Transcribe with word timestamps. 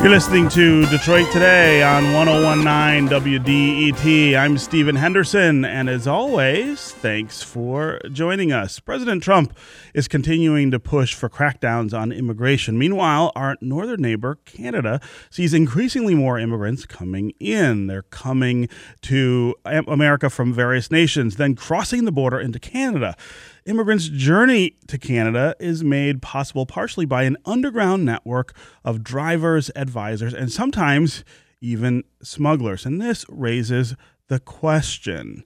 You're 0.00 0.08
listening 0.08 0.48
to 0.50 0.86
Detroit 0.86 1.30
Today 1.30 1.82
on 1.82 2.14
1019 2.14 3.10
WDET. 3.10 4.34
I'm 4.34 4.56
Stephen 4.56 4.96
Henderson, 4.96 5.62
and 5.66 5.90
as 5.90 6.06
always, 6.06 6.92
thanks 6.92 7.42
for 7.42 8.00
joining 8.10 8.50
us. 8.50 8.80
President 8.80 9.22
Trump 9.22 9.54
is 9.92 10.08
continuing 10.08 10.70
to 10.70 10.80
push 10.80 11.12
for 11.12 11.28
crackdowns 11.28 11.92
on 11.92 12.12
immigration. 12.12 12.78
Meanwhile, 12.78 13.30
our 13.36 13.58
northern 13.60 14.00
neighbor, 14.00 14.38
Canada, 14.46 15.02
sees 15.28 15.52
increasingly 15.52 16.14
more 16.14 16.38
immigrants 16.38 16.86
coming 16.86 17.34
in. 17.38 17.86
They're 17.86 18.00
coming 18.04 18.70
to 19.02 19.54
America 19.66 20.30
from 20.30 20.54
various 20.54 20.90
nations, 20.90 21.36
then 21.36 21.54
crossing 21.54 22.06
the 22.06 22.12
border 22.12 22.40
into 22.40 22.58
Canada. 22.58 23.18
Immigrants' 23.66 24.08
journey 24.08 24.76
to 24.86 24.98
Canada 24.98 25.54
is 25.60 25.84
made 25.84 26.22
possible 26.22 26.66
partially 26.66 27.06
by 27.06 27.24
an 27.24 27.36
underground 27.44 28.04
network 28.04 28.54
of 28.84 29.02
drivers, 29.04 29.70
advisors, 29.76 30.34
and 30.34 30.50
sometimes 30.50 31.24
even 31.60 32.04
smugglers. 32.22 32.86
And 32.86 33.00
this 33.00 33.24
raises 33.28 33.94
the 34.28 34.40
question 34.40 35.44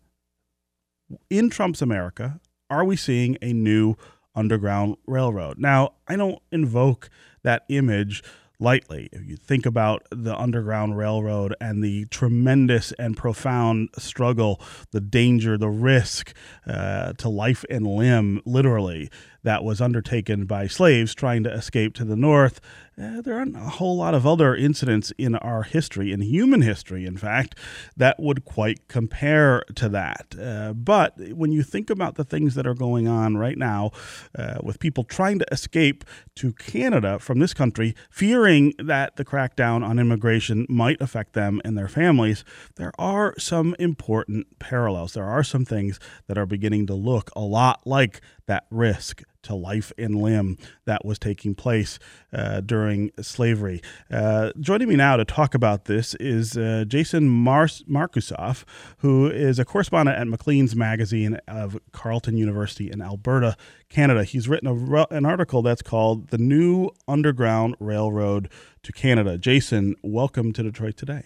in 1.28 1.50
Trump's 1.50 1.82
America, 1.82 2.40
are 2.70 2.84
we 2.84 2.96
seeing 2.96 3.36
a 3.42 3.52
new 3.52 3.96
underground 4.34 4.96
railroad? 5.06 5.58
Now, 5.58 5.94
I 6.08 6.16
don't 6.16 6.40
invoke 6.50 7.10
that 7.42 7.64
image 7.68 8.22
lightly. 8.64 9.10
If 9.12 9.28
you 9.28 9.36
think 9.36 9.66
about 9.66 10.06
the 10.10 10.34
Underground 10.36 10.96
Railroad 10.96 11.54
and 11.60 11.84
the 11.84 12.06
tremendous 12.06 12.92
and 12.92 13.16
profound 13.16 13.90
struggle, 13.98 14.60
the 14.90 15.00
danger, 15.00 15.56
the 15.56 15.68
risk 15.68 16.32
uh, 16.66 17.12
to 17.12 17.28
life 17.28 17.64
and 17.68 17.86
limb, 17.86 18.40
literally, 18.46 19.10
that 19.42 19.62
was 19.62 19.80
undertaken 19.80 20.46
by 20.46 20.66
slaves 20.66 21.14
trying 21.14 21.44
to 21.44 21.52
escape 21.52 21.94
to 21.94 22.04
the 22.04 22.16
north 22.16 22.60
uh, 23.00 23.20
there 23.22 23.34
aren't 23.34 23.56
a 23.56 23.60
whole 23.60 23.96
lot 23.96 24.14
of 24.14 24.26
other 24.26 24.54
incidents 24.54 25.12
in 25.18 25.34
our 25.36 25.62
history, 25.62 26.12
in 26.12 26.20
human 26.20 26.62
history, 26.62 27.06
in 27.06 27.16
fact, 27.16 27.58
that 27.96 28.20
would 28.20 28.44
quite 28.44 28.86
compare 28.88 29.64
to 29.74 29.88
that. 29.88 30.34
Uh, 30.40 30.72
but 30.72 31.14
when 31.32 31.50
you 31.50 31.62
think 31.62 31.90
about 31.90 32.14
the 32.14 32.24
things 32.24 32.54
that 32.54 32.66
are 32.66 32.74
going 32.74 33.08
on 33.08 33.36
right 33.36 33.58
now 33.58 33.90
uh, 34.38 34.58
with 34.62 34.78
people 34.78 35.02
trying 35.02 35.38
to 35.38 35.46
escape 35.52 36.04
to 36.36 36.52
Canada 36.52 37.18
from 37.18 37.40
this 37.40 37.52
country, 37.52 37.94
fearing 38.10 38.72
that 38.78 39.16
the 39.16 39.24
crackdown 39.24 39.84
on 39.84 39.98
immigration 39.98 40.66
might 40.68 41.00
affect 41.00 41.32
them 41.32 41.60
and 41.64 41.76
their 41.76 41.88
families, 41.88 42.44
there 42.76 42.92
are 42.98 43.34
some 43.38 43.74
important 43.78 44.58
parallels. 44.58 45.14
There 45.14 45.24
are 45.24 45.42
some 45.42 45.64
things 45.64 45.98
that 46.28 46.38
are 46.38 46.46
beginning 46.46 46.86
to 46.86 46.94
look 46.94 47.30
a 47.34 47.40
lot 47.40 47.86
like 47.86 48.20
that 48.46 48.66
risk 48.70 49.22
to 49.44 49.54
life 49.54 49.92
and 49.96 50.20
limb 50.20 50.58
that 50.84 51.04
was 51.04 51.18
taking 51.18 51.54
place 51.54 51.98
uh, 52.32 52.60
during 52.60 53.10
slavery. 53.20 53.80
Uh, 54.10 54.50
joining 54.60 54.88
me 54.88 54.96
now 54.96 55.16
to 55.16 55.24
talk 55.24 55.54
about 55.54 55.86
this 55.86 56.14
is 56.16 56.56
uh, 56.56 56.84
Jason 56.86 57.28
Mar- 57.28 57.64
Markusoff, 57.66 58.64
who 58.98 59.26
is 59.26 59.58
a 59.58 59.64
correspondent 59.64 60.18
at 60.18 60.26
Maclean's 60.26 60.74
Magazine 60.74 61.38
of 61.46 61.78
Carleton 61.92 62.36
University 62.36 62.90
in 62.90 63.00
Alberta, 63.00 63.56
Canada. 63.88 64.24
He's 64.24 64.48
written 64.48 64.68
an 65.10 65.24
article 65.24 65.62
that's 65.62 65.82
called 65.82 66.28
The 66.28 66.38
New 66.38 66.90
Underground 67.06 67.76
Railroad 67.78 68.50
to 68.82 68.92
Canada. 68.92 69.38
Jason, 69.38 69.94
welcome 70.02 70.52
to 70.52 70.62
Detroit 70.62 70.96
Today. 70.96 71.24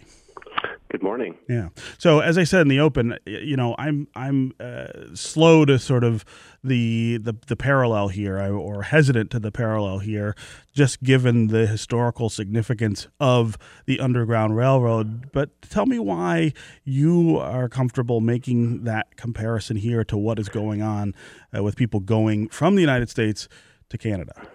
Good 0.90 1.02
morning. 1.02 1.36
Yeah. 1.50 1.68
So 1.98 2.20
as 2.20 2.38
I 2.38 2.44
said 2.44 2.62
in 2.62 2.68
the 2.68 2.80
open, 2.80 3.18
you 3.26 3.56
know, 3.56 3.74
I'm 3.78 4.08
I'm 4.14 4.54
uh, 4.58 5.14
slow 5.14 5.66
to 5.66 5.78
sort 5.78 6.02
of 6.02 6.24
the 6.64 7.18
the, 7.18 7.34
the 7.46 7.56
parallel 7.56 8.08
here, 8.08 8.40
or 8.40 8.84
hesitant 8.84 9.30
to 9.32 9.38
the 9.38 9.52
parallel 9.52 9.98
here, 9.98 10.34
just 10.74 11.02
given 11.02 11.48
the 11.48 11.66
historical 11.66 12.30
significance 12.30 13.06
of 13.20 13.58
the 13.84 14.00
Underground 14.00 14.56
Railroad. 14.56 15.30
But 15.30 15.60
tell 15.60 15.84
me 15.84 15.98
why 15.98 16.54
you 16.84 17.36
are 17.36 17.68
comfortable 17.68 18.22
making 18.22 18.84
that 18.84 19.16
comparison 19.16 19.76
here 19.76 20.04
to 20.04 20.16
what 20.16 20.38
is 20.38 20.48
going 20.48 20.80
on 20.80 21.14
uh, 21.54 21.62
with 21.62 21.76
people 21.76 22.00
going 22.00 22.48
from 22.48 22.76
the 22.76 22.80
United 22.80 23.10
States 23.10 23.46
to 23.90 23.98
Canada. 23.98 24.48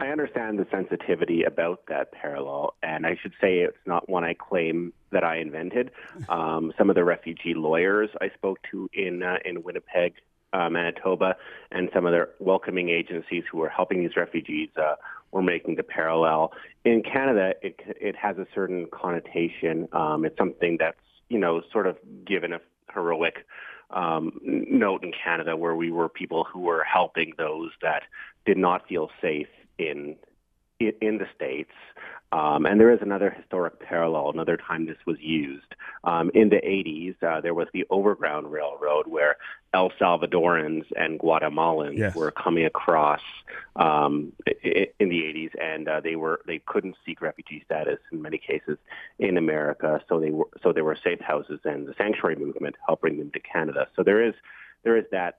I 0.00 0.06
understand 0.08 0.58
the 0.58 0.66
sensitivity 0.70 1.44
about 1.44 1.82
that 1.88 2.10
parallel, 2.12 2.72
and 2.82 3.06
I 3.06 3.18
should 3.20 3.34
say 3.38 3.58
it's 3.58 3.76
not 3.84 4.08
one 4.08 4.24
I 4.24 4.32
claim 4.32 4.94
that 5.12 5.22
I 5.24 5.36
invented. 5.36 5.90
Um, 6.28 6.72
some 6.78 6.90
of 6.90 6.96
the 6.96 7.04
refugee 7.04 7.54
lawyers 7.54 8.08
I 8.20 8.30
spoke 8.30 8.58
to 8.70 8.88
in 8.92 9.22
uh, 9.22 9.38
in 9.44 9.62
Winnipeg, 9.62 10.14
uh, 10.52 10.70
Manitoba, 10.70 11.36
and 11.72 11.90
some 11.92 12.06
of 12.06 12.12
the 12.12 12.28
welcoming 12.38 12.88
agencies 12.88 13.42
who 13.50 13.58
were 13.58 13.68
helping 13.68 14.00
these 14.00 14.16
refugees 14.16 14.68
uh, 14.76 14.94
were 15.32 15.42
making 15.42 15.74
the 15.74 15.82
parallel. 15.82 16.52
In 16.84 17.02
Canada, 17.02 17.54
it 17.62 17.80
it 18.00 18.14
has 18.16 18.38
a 18.38 18.46
certain 18.54 18.86
connotation. 18.92 19.88
Um, 19.92 20.24
it's 20.24 20.38
something 20.38 20.76
that's 20.78 21.00
you 21.28 21.38
know 21.38 21.62
sort 21.72 21.86
of 21.86 21.96
given 22.24 22.52
a 22.52 22.60
heroic 22.94 23.44
um, 23.90 24.38
note 24.42 25.02
in 25.02 25.12
Canada 25.12 25.56
where 25.56 25.74
we 25.74 25.90
were 25.90 26.08
people 26.08 26.44
who 26.44 26.60
were 26.60 26.84
helping 26.84 27.32
those 27.38 27.70
that 27.82 28.04
did 28.46 28.56
not 28.56 28.86
feel 28.86 29.10
safe 29.20 29.48
in 29.88 30.16
in 30.80 31.18
the 31.18 31.26
states. 31.34 31.72
Um, 32.32 32.64
and 32.64 32.80
there 32.80 32.92
is 32.92 33.00
another 33.02 33.28
historic 33.28 33.80
parallel, 33.80 34.30
another 34.30 34.56
time 34.56 34.86
this 34.86 34.96
was 35.04 35.16
used. 35.18 35.74
Um, 36.04 36.30
in 36.32 36.48
the 36.48 36.56
80s, 36.56 37.20
uh, 37.24 37.40
there 37.40 37.54
was 37.54 37.66
the 37.72 37.84
Overground 37.90 38.52
Railroad 38.52 39.08
where 39.08 39.36
El 39.74 39.90
Salvadorans 40.00 40.84
and 40.96 41.18
Guatemalans 41.18 41.98
yes. 41.98 42.14
were 42.14 42.30
coming 42.30 42.64
across 42.64 43.20
um, 43.74 44.32
in 44.62 45.08
the 45.08 45.22
80s, 45.22 45.50
and 45.60 45.88
uh, 45.88 46.00
they 46.00 46.14
were 46.14 46.40
they 46.46 46.60
couldn't 46.60 46.96
seek 47.04 47.20
refugee 47.20 47.62
status 47.64 47.98
in 48.12 48.22
many 48.22 48.38
cases 48.38 48.78
in 49.18 49.36
America, 49.36 50.00
so 50.08 50.20
they 50.20 50.30
were 50.30 50.48
so 50.62 50.72
there 50.72 50.84
were 50.84 50.98
safe 51.02 51.20
houses, 51.20 51.58
and 51.64 51.88
the 51.88 51.94
sanctuary 51.98 52.36
movement 52.36 52.76
helped 52.86 53.02
bring 53.02 53.18
them 53.18 53.32
to 53.32 53.40
Canada. 53.40 53.88
So 53.96 54.04
there 54.04 54.24
is 54.24 54.34
there 54.84 54.96
is 54.96 55.04
that 55.10 55.38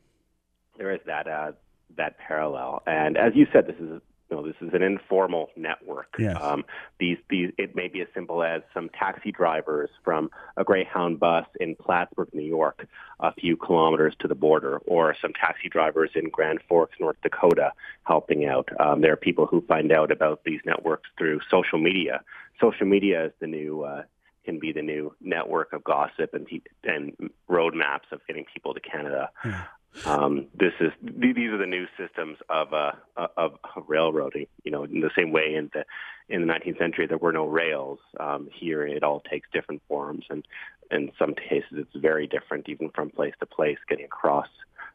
there 0.78 0.92
is 0.92 1.00
that 1.06 1.28
uh, 1.28 1.54
that 1.96 2.18
parallel, 2.18 2.84
and 2.86 3.18
as 3.18 3.34
you 3.34 3.48
said, 3.54 3.68
this 3.68 3.78
is 3.80 4.02
know, 4.32 4.46
this 4.46 4.56
is 4.62 4.74
an 4.74 4.82
informal 4.82 5.50
network. 5.56 6.16
Yes. 6.18 6.38
Um, 6.40 6.64
these, 7.00 7.18
these, 7.30 7.52
it 7.58 7.76
may 7.76 7.88
be 7.88 8.02
as 8.02 8.08
simple 8.14 8.44
as 8.44 8.62
some 8.74 8.90
taxi 8.90 9.32
drivers 9.32 9.90
from 10.04 10.30
a 10.58 10.64
Greyhound 10.64 11.20
bus 11.20 11.46
in 11.60 11.76
Plattsburgh, 11.76 12.30
New 12.34 12.42
York, 12.42 12.88
a 13.20 13.34
few 13.34 13.58
kilometers 13.58 14.16
to 14.20 14.28
the 14.28 14.36
border, 14.36 14.78
or 14.80 15.16
some 15.22 15.34
taxi 15.34 15.70
drivers 15.70 16.12
in 16.16 16.30
Grand 16.30 16.60
Forks, 16.68 16.98
North 17.00 17.18
Dakota, 17.22 17.74
helping 18.04 18.46
out. 18.46 18.70
Um, 18.80 19.02
there 19.02 19.14
are 19.14 19.18
people 19.18 19.46
who 19.46 19.62
find 19.62 19.92
out 19.92 20.12
about 20.12 20.44
these 20.44 20.62
networks 20.66 21.10
through 21.18 21.40
social 21.50 21.80
media. 21.80 22.22
Social 22.60 22.86
media 22.86 23.26
is 23.26 23.32
the 23.40 23.48
new 23.48 23.84
uh, 23.84 24.04
can 24.44 24.60
be 24.60 24.72
the 24.72 24.82
new 24.82 25.14
network 25.22 25.72
of 25.74 25.84
gossip 25.84 26.34
and 26.34 26.48
and 26.84 27.16
roadmaps 27.50 28.12
of 28.12 28.26
getting 28.28 28.46
people 28.52 28.74
to 28.74 28.80
Canada. 28.80 29.30
Yeah. 29.46 29.64
Um, 30.06 30.48
this 30.58 30.74
is 30.80 30.92
these 31.02 31.38
are 31.38 31.58
the 31.58 31.66
new 31.66 31.86
systems 31.98 32.38
of, 32.50 32.74
uh, 32.74 32.92
of, 33.18 33.58
of 33.76 33.84
railroading. 33.88 34.48
You 34.64 34.72
know, 34.72 34.84
in 34.84 35.02
the 35.02 35.12
same 35.16 35.32
way 35.32 35.54
in 35.56 35.70
the 35.74 35.86
in 36.30 36.48
the 36.48 36.54
19th 36.54 36.78
century 36.78 37.08
there 37.08 37.18
were 37.18 37.34
no 37.34 37.46
rails. 37.46 38.00
Um, 38.20 38.50
here 38.54 38.86
it 38.86 39.04
all 39.04 39.20
takes 39.20 39.50
different 39.52 39.82
forms, 39.88 40.26
and 40.30 40.46
in 40.90 41.12
some 41.20 41.36
cases 41.36 41.72
it's 41.74 41.96
very 41.96 42.26
different, 42.26 42.70
even 42.70 42.90
from 42.90 43.10
place 43.10 43.34
to 43.40 43.46
place, 43.46 43.78
getting 43.90 44.06
across 44.06 44.48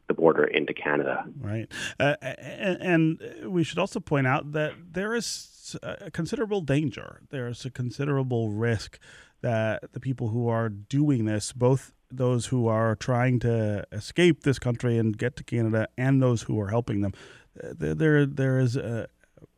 the 0.07 0.13
border 0.13 0.45
into 0.45 0.73
Canada. 0.73 1.25
Right, 1.39 1.71
uh, 1.99 2.15
and, 2.21 3.21
and 3.21 3.51
we 3.51 3.63
should 3.63 3.79
also 3.79 3.99
point 3.99 4.25
out 4.25 4.53
that 4.53 4.73
there 4.91 5.13
is 5.13 5.75
a 5.83 6.09
considerable 6.11 6.61
danger. 6.61 7.21
There's 7.29 7.65
a 7.65 7.69
considerable 7.69 8.49
risk 8.49 8.99
that 9.41 9.93
the 9.93 9.99
people 9.99 10.29
who 10.29 10.47
are 10.47 10.69
doing 10.69 11.25
this, 11.25 11.51
both 11.51 11.93
those 12.09 12.47
who 12.47 12.67
are 12.67 12.95
trying 12.95 13.39
to 13.39 13.85
escape 13.91 14.43
this 14.43 14.59
country 14.59 14.97
and 14.97 15.17
get 15.17 15.35
to 15.37 15.43
Canada, 15.43 15.87
and 15.97 16.21
those 16.21 16.43
who 16.43 16.59
are 16.59 16.69
helping 16.69 17.01
them. 17.01 17.13
Uh, 17.61 17.73
there, 17.73 18.25
there 18.25 18.59
is 18.59 18.75
a, 18.75 19.07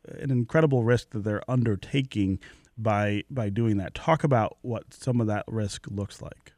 an 0.06 0.30
incredible 0.30 0.82
risk 0.82 1.10
that 1.10 1.24
they're 1.24 1.48
undertaking 1.48 2.38
by 2.76 3.22
by 3.30 3.50
doing 3.50 3.76
that. 3.76 3.94
Talk 3.94 4.24
about 4.24 4.56
what 4.62 4.94
some 4.94 5.20
of 5.20 5.26
that 5.26 5.44
risk 5.46 5.86
looks 5.90 6.22
like. 6.22 6.52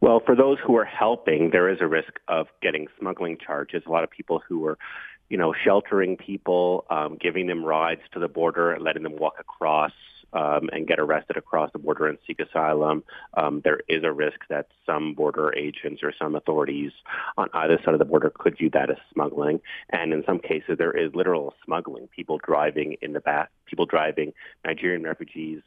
Well, 0.00 0.20
for 0.24 0.34
those 0.34 0.58
who 0.64 0.76
are 0.76 0.84
helping, 0.84 1.50
there 1.52 1.68
is 1.68 1.78
a 1.80 1.86
risk 1.86 2.14
of 2.28 2.48
getting 2.60 2.88
smuggling 2.98 3.38
charges. 3.38 3.84
A 3.86 3.90
lot 3.90 4.04
of 4.04 4.10
people 4.10 4.42
who 4.46 4.66
are, 4.66 4.76
you 5.30 5.36
know, 5.36 5.54
sheltering 5.64 6.16
people, 6.16 6.84
um, 6.90 7.16
giving 7.20 7.46
them 7.46 7.64
rides 7.64 8.02
to 8.12 8.18
the 8.18 8.28
border, 8.28 8.76
letting 8.80 9.04
them 9.04 9.16
walk 9.16 9.34
across 9.38 9.92
um, 10.32 10.68
and 10.72 10.86
get 10.86 10.98
arrested 10.98 11.36
across 11.36 11.70
the 11.72 11.78
border 11.78 12.06
and 12.06 12.18
seek 12.26 12.40
asylum, 12.40 13.04
um, 13.34 13.60
there 13.64 13.80
is 13.88 14.04
a 14.04 14.12
risk 14.12 14.40
that 14.48 14.68
some 14.86 15.14
border 15.14 15.54
agents 15.56 16.02
or 16.02 16.12
some 16.18 16.34
authorities 16.34 16.92
on 17.36 17.48
either 17.54 17.78
side 17.84 17.94
of 17.94 17.98
the 17.98 18.04
border 18.04 18.32
could 18.34 18.56
view 18.56 18.70
that 18.70 18.90
as 18.90 18.96
smuggling. 19.12 19.60
And 19.90 20.12
in 20.12 20.24
some 20.26 20.38
cases, 20.38 20.78
there 20.78 20.92
is 20.92 21.14
literal 21.14 21.54
smuggling. 21.64 22.08
People 22.08 22.38
driving 22.44 22.96
in 23.02 23.12
the 23.12 23.20
back, 23.20 23.50
people 23.66 23.86
driving 23.86 24.32
Nigerian 24.64 25.02
refugees 25.02 25.62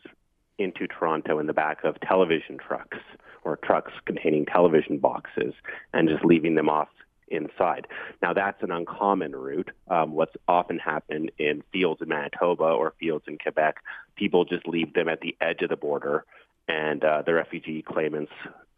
into 0.57 0.88
Toronto 0.88 1.39
in 1.39 1.47
the 1.47 1.53
back 1.53 1.83
of 1.83 2.00
television 2.00 2.57
trucks 2.57 2.97
or 3.44 3.57
trucks 3.57 3.91
containing 4.06 4.45
television 4.45 4.97
boxes 4.97 5.53
and 5.94 6.07
just 6.07 6.23
leaving 6.23 6.56
them 6.56 6.69
off 6.69 6.88
inside. 7.27 7.88
Now, 8.22 8.33
that's 8.33 8.62
an 8.63 8.72
uncommon 8.72 9.36
route. 9.36 9.72
Um, 9.89 10.13
what's 10.13 10.36
often 10.48 10.80
happened 10.80 11.31
in 11.38 11.63
fields 11.72 12.01
in 12.01 12.10
Manitoba 12.10 12.63
or 12.63 12.94
fields 13.00 13.25
in 13.27 13.38
Quebec, 13.38 13.77
people 14.16 14.45
just 14.45 14.68
leave 14.68 14.94
them 14.94 15.10
at 15.10 15.22
the 15.22 15.36
edge 15.42 15.62
of 15.62 15.69
the 15.69 15.77
border, 15.77 16.25
and 16.68 17.04
uh, 17.04 17.22
the 17.25 17.33
refugee 17.33 17.81
claimants 17.81 18.31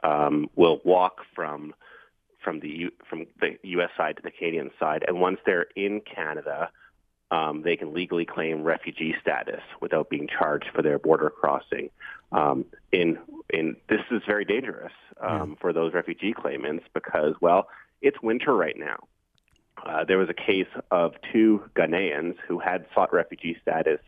um, 0.04 0.50
will 0.56 0.82
walk 0.84 1.20
from 1.36 1.74
from 2.44 2.60
the 2.62 2.70
U- 2.70 2.92
from 3.10 3.26
the 3.42 3.58
U.S. 3.64 3.90
side 3.98 4.16
to 4.18 4.24
the 4.24 4.32
Canadian 4.32 4.72
side, 4.80 5.04
and 5.08 5.20
once 5.20 5.40
they're 5.46 5.68
in 5.76 6.02
Canada, 6.02 6.70
um, 7.32 7.62
they 7.62 7.76
can 7.76 7.94
legally 7.94 8.26
claim 8.26 8.64
refugee 8.64 9.16
status 9.22 9.62
without 9.82 10.10
being 10.10 10.28
charged 10.28 10.70
for 10.74 10.82
their 10.82 11.00
border 11.00 11.30
crossing. 11.30 11.90
Um, 12.32 12.66
in 12.92 13.18
in 13.50 13.76
this 13.90 14.02
is 14.12 14.22
very 14.26 14.46
dangerous 14.46 14.92
um, 15.22 15.52
yeah. 15.52 15.56
for 15.60 15.74
those 15.74 15.94
refugee 15.94 16.34
claimants 16.34 16.86
because 16.94 17.36
well, 17.42 17.68
it's 18.02 18.22
winter 18.22 18.56
right 18.56 18.78
now. 18.78 18.98
Uh, 19.86 20.04
there 20.04 20.18
was 20.18 20.30
a 20.30 20.34
case 20.34 20.68
of 20.92 21.14
two 21.32 21.64
Ghanaians 21.76 22.36
who 22.48 22.60
had 22.60 22.86
sought 22.94 23.14
refugee 23.14 23.58
status 23.62 24.00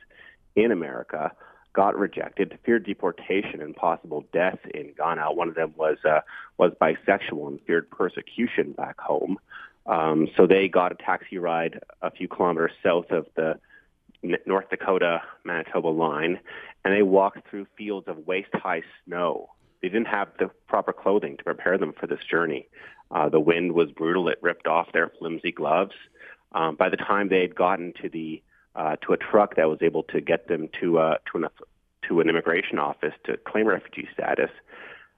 in 0.56 0.72
America, 0.72 1.32
got 1.74 1.98
rejected, 1.98 2.58
feared 2.66 2.86
deportation 2.86 3.62
and 3.62 3.76
possible 3.76 4.26
death 4.34 4.60
in 4.74 4.94
Ghana. 4.98 5.32
One 5.32 5.50
of 5.50 5.56
them 5.56 5.74
was 5.78 5.98
uh, 6.04 6.22
was 6.58 6.72
bisexual 6.82 7.48
and 7.48 7.62
feared 7.62 7.90
persecution 7.90 8.74
back 8.74 9.00
home. 9.00 9.38
Um, 9.86 10.28
so 10.36 10.46
they 10.46 10.68
got 10.68 10.92
a 10.92 10.96
taxi 10.96 11.38
ride 11.38 11.80
a 12.02 12.12
few 12.12 12.28
kilometers 12.28 12.72
south 12.84 13.12
of 13.12 13.28
the 13.36 13.60
North 14.46 14.70
Dakota 14.70 15.22
Manitoba 15.44 15.88
line, 15.88 16.40
and 16.84 16.94
they 16.94 17.02
walked 17.02 17.50
through 17.50 17.68
fields 17.78 18.08
of 18.08 18.28
waist 18.28 18.50
high 18.54 18.84
snow. 19.06 19.50
They 19.82 19.88
didn't 19.88 20.08
have 20.08 20.28
the 20.38 20.50
proper 20.68 20.92
clothing 20.92 21.38
to 21.38 21.44
prepare 21.44 21.78
them 21.78 21.94
for 21.98 22.08
this 22.08 22.20
journey. 22.30 22.68
Uh, 23.12 23.30
the 23.30 23.40
wind 23.40 23.74
was 23.74 23.92
brutal; 23.92 24.30
it 24.30 24.40
ripped 24.42 24.68
off 24.68 24.92
their 24.94 25.10
flimsy 25.20 25.52
gloves. 25.52 25.94
Um, 26.52 26.76
by 26.76 26.90
the 26.90 26.98
time 26.98 27.30
they 27.30 27.42
had 27.42 27.56
gotten 27.56 27.94
to 28.02 28.10
the 28.10 28.42
uh, 28.76 28.96
to 28.98 29.14
a 29.14 29.18
truck 29.18 29.56
that 29.56 29.70
was 29.70 29.80
able 29.82 30.04
to 30.04 30.22
get 30.22 30.48
them 30.48 30.70
to 30.80 31.00
uh, 31.00 31.18
to 31.32 31.44
an 31.44 31.50
to 32.08 32.22
an 32.22 32.30
immigration 32.30 32.80
office 32.80 33.14
to 33.26 33.38
claim 33.38 33.68
refugee 33.68 34.08
status, 34.14 34.50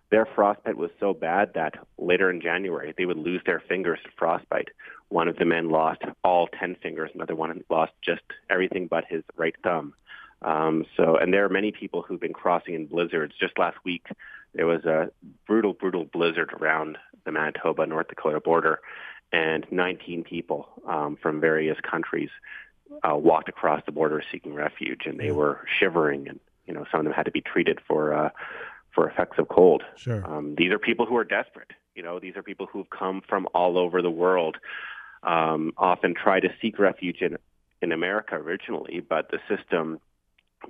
their 0.10 0.26
frostbite 0.36 0.78
was 0.78 0.92
so 1.00 1.14
bad 1.14 1.54
that 1.56 1.76
later 1.98 2.30
in 2.30 2.42
January 2.42 2.94
they 2.98 3.06
would 3.06 3.18
lose 3.18 3.42
their 3.46 3.62
fingers 3.68 4.00
to 4.04 4.10
frostbite. 4.18 4.70
One 5.10 5.28
of 5.28 5.38
the 5.38 5.46
men 5.46 5.70
lost 5.70 6.02
all 6.24 6.48
10 6.48 6.78
fingers, 6.82 7.12
another 7.14 7.36
one 7.36 7.64
lost 7.70 7.94
just 8.02 8.22
everything 8.50 8.88
but 8.88 9.06
his 9.10 9.24
right 9.36 9.56
thumb. 9.64 9.94
Um, 10.42 10.86
so, 10.98 11.18
and 11.18 11.34
there 11.34 11.46
are 11.46 11.50
many 11.50 11.72
people 11.72 12.02
who've 12.02 12.20
been 12.20 12.34
crossing 12.34 12.74
in 12.74 12.88
blizzards. 12.88 13.34
Just 13.40 13.60
last 13.60 13.78
week, 13.84 14.08
there 14.54 14.66
was 14.66 14.86
a 14.86 15.12
brutal, 15.46 15.74
brutal 15.74 16.06
blizzard 16.06 16.52
around 16.54 16.98
the 17.26 17.32
Manitoba, 17.32 17.86
North 17.86 18.08
Dakota 18.08 18.40
border, 18.40 18.80
and 19.32 19.66
19 19.72 20.24
people 20.24 20.68
um, 20.88 21.18
from 21.22 21.40
various 21.40 21.78
countries 21.90 22.30
uh, 23.04 23.16
walked 23.16 23.50
across 23.50 23.82
the 23.86 23.92
border 23.92 24.22
seeking 24.32 24.54
refuge, 24.54 25.02
and 25.06 25.20
they 25.20 25.32
were 25.32 25.62
shivering, 25.80 26.28
and 26.28 26.40
you 26.66 26.74
know 26.74 26.86
some 26.92 27.00
of 27.00 27.06
them 27.06 27.14
had 27.14 27.24
to 27.24 27.32
be 27.32 27.42
treated 27.42 27.80
for 27.88 28.14
uh, 28.14 28.30
for 28.94 29.10
effects 29.10 29.38
of 29.40 29.48
cold. 29.48 29.84
Sure. 29.96 30.26
Um, 30.26 30.56
these 30.58 30.72
are 30.72 30.80
people 30.80 31.06
who 31.06 31.16
are 31.16 31.24
desperate. 31.24 31.72
You 31.96 32.04
know, 32.04 32.20
these 32.20 32.36
are 32.36 32.44
people 32.44 32.68
who've 32.72 32.90
come 32.90 33.22
from 33.28 33.48
all 33.54 33.78
over 33.78 34.02
the 34.02 34.12
world, 34.12 34.58
um, 35.24 35.74
often 35.78 36.14
try 36.14 36.40
to 36.40 36.50
seek 36.62 36.80
refuge 36.80 37.22
in 37.22 37.38
in 37.82 37.92
America 37.92 38.36
originally, 38.36 39.00
but 39.00 39.32
the 39.32 39.40
system 39.50 40.00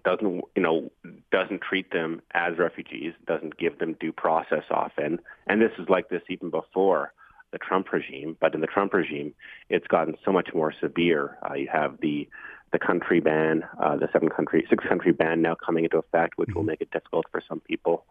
doesn't 0.03 0.43
you 0.55 0.61
know 0.61 0.91
doesn't 1.31 1.61
treat 1.61 1.91
them 1.91 2.21
as 2.33 2.57
refugees, 2.57 3.13
doesn't 3.27 3.57
give 3.57 3.79
them 3.79 3.95
due 3.99 4.11
process 4.11 4.63
often, 4.69 5.19
and 5.47 5.61
this 5.61 5.71
is 5.77 5.89
like 5.89 6.09
this 6.09 6.21
even 6.29 6.49
before 6.49 7.13
the 7.51 7.57
Trump 7.57 7.91
regime. 7.91 8.37
But 8.39 8.55
in 8.55 8.61
the 8.61 8.67
Trump 8.67 8.93
regime, 8.93 9.33
it's 9.69 9.87
gotten 9.87 10.15
so 10.25 10.31
much 10.31 10.49
more 10.53 10.73
severe. 10.79 11.37
Uh, 11.47 11.53
you 11.55 11.69
have 11.71 11.99
the 12.01 12.27
the 12.71 12.79
country 12.79 13.19
ban, 13.19 13.63
uh, 13.79 13.97
the 13.97 14.07
seven 14.13 14.29
country, 14.29 14.65
six 14.69 14.85
country 14.87 15.11
ban 15.11 15.41
now 15.41 15.55
coming 15.55 15.83
into 15.83 15.97
effect, 15.97 16.37
which 16.37 16.49
will 16.53 16.61
mm-hmm. 16.61 16.69
make 16.69 16.81
it 16.81 16.91
difficult 16.91 17.25
for 17.31 17.41
some 17.47 17.59
people, 17.59 18.05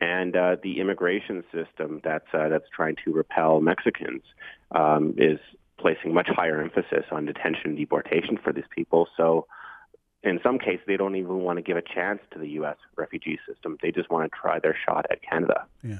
and 0.00 0.36
uh, 0.36 0.56
the 0.62 0.80
immigration 0.80 1.44
system 1.52 2.00
that's 2.04 2.28
uh, 2.32 2.48
that's 2.48 2.68
trying 2.74 2.96
to 3.04 3.12
repel 3.12 3.60
Mexicans 3.60 4.22
um, 4.72 5.14
is 5.18 5.38
placing 5.78 6.14
much 6.14 6.28
higher 6.28 6.60
emphasis 6.60 7.04
on 7.10 7.26
detention 7.26 7.70
and 7.70 7.76
deportation 7.76 8.38
for 8.42 8.52
these 8.52 8.64
people. 8.70 9.08
So 9.16 9.46
in 10.24 10.40
some 10.42 10.58
cases, 10.58 10.80
they 10.86 10.96
don't 10.96 11.16
even 11.16 11.40
want 11.40 11.58
to 11.58 11.62
give 11.62 11.76
a 11.76 11.82
chance 11.82 12.20
to 12.32 12.38
the 12.38 12.48
U.S. 12.50 12.76
refugee 12.96 13.38
system. 13.46 13.76
They 13.82 13.90
just 13.90 14.10
want 14.10 14.30
to 14.30 14.38
try 14.38 14.58
their 14.58 14.76
shot 14.86 15.06
at 15.10 15.20
Canada. 15.22 15.66
Yeah. 15.82 15.98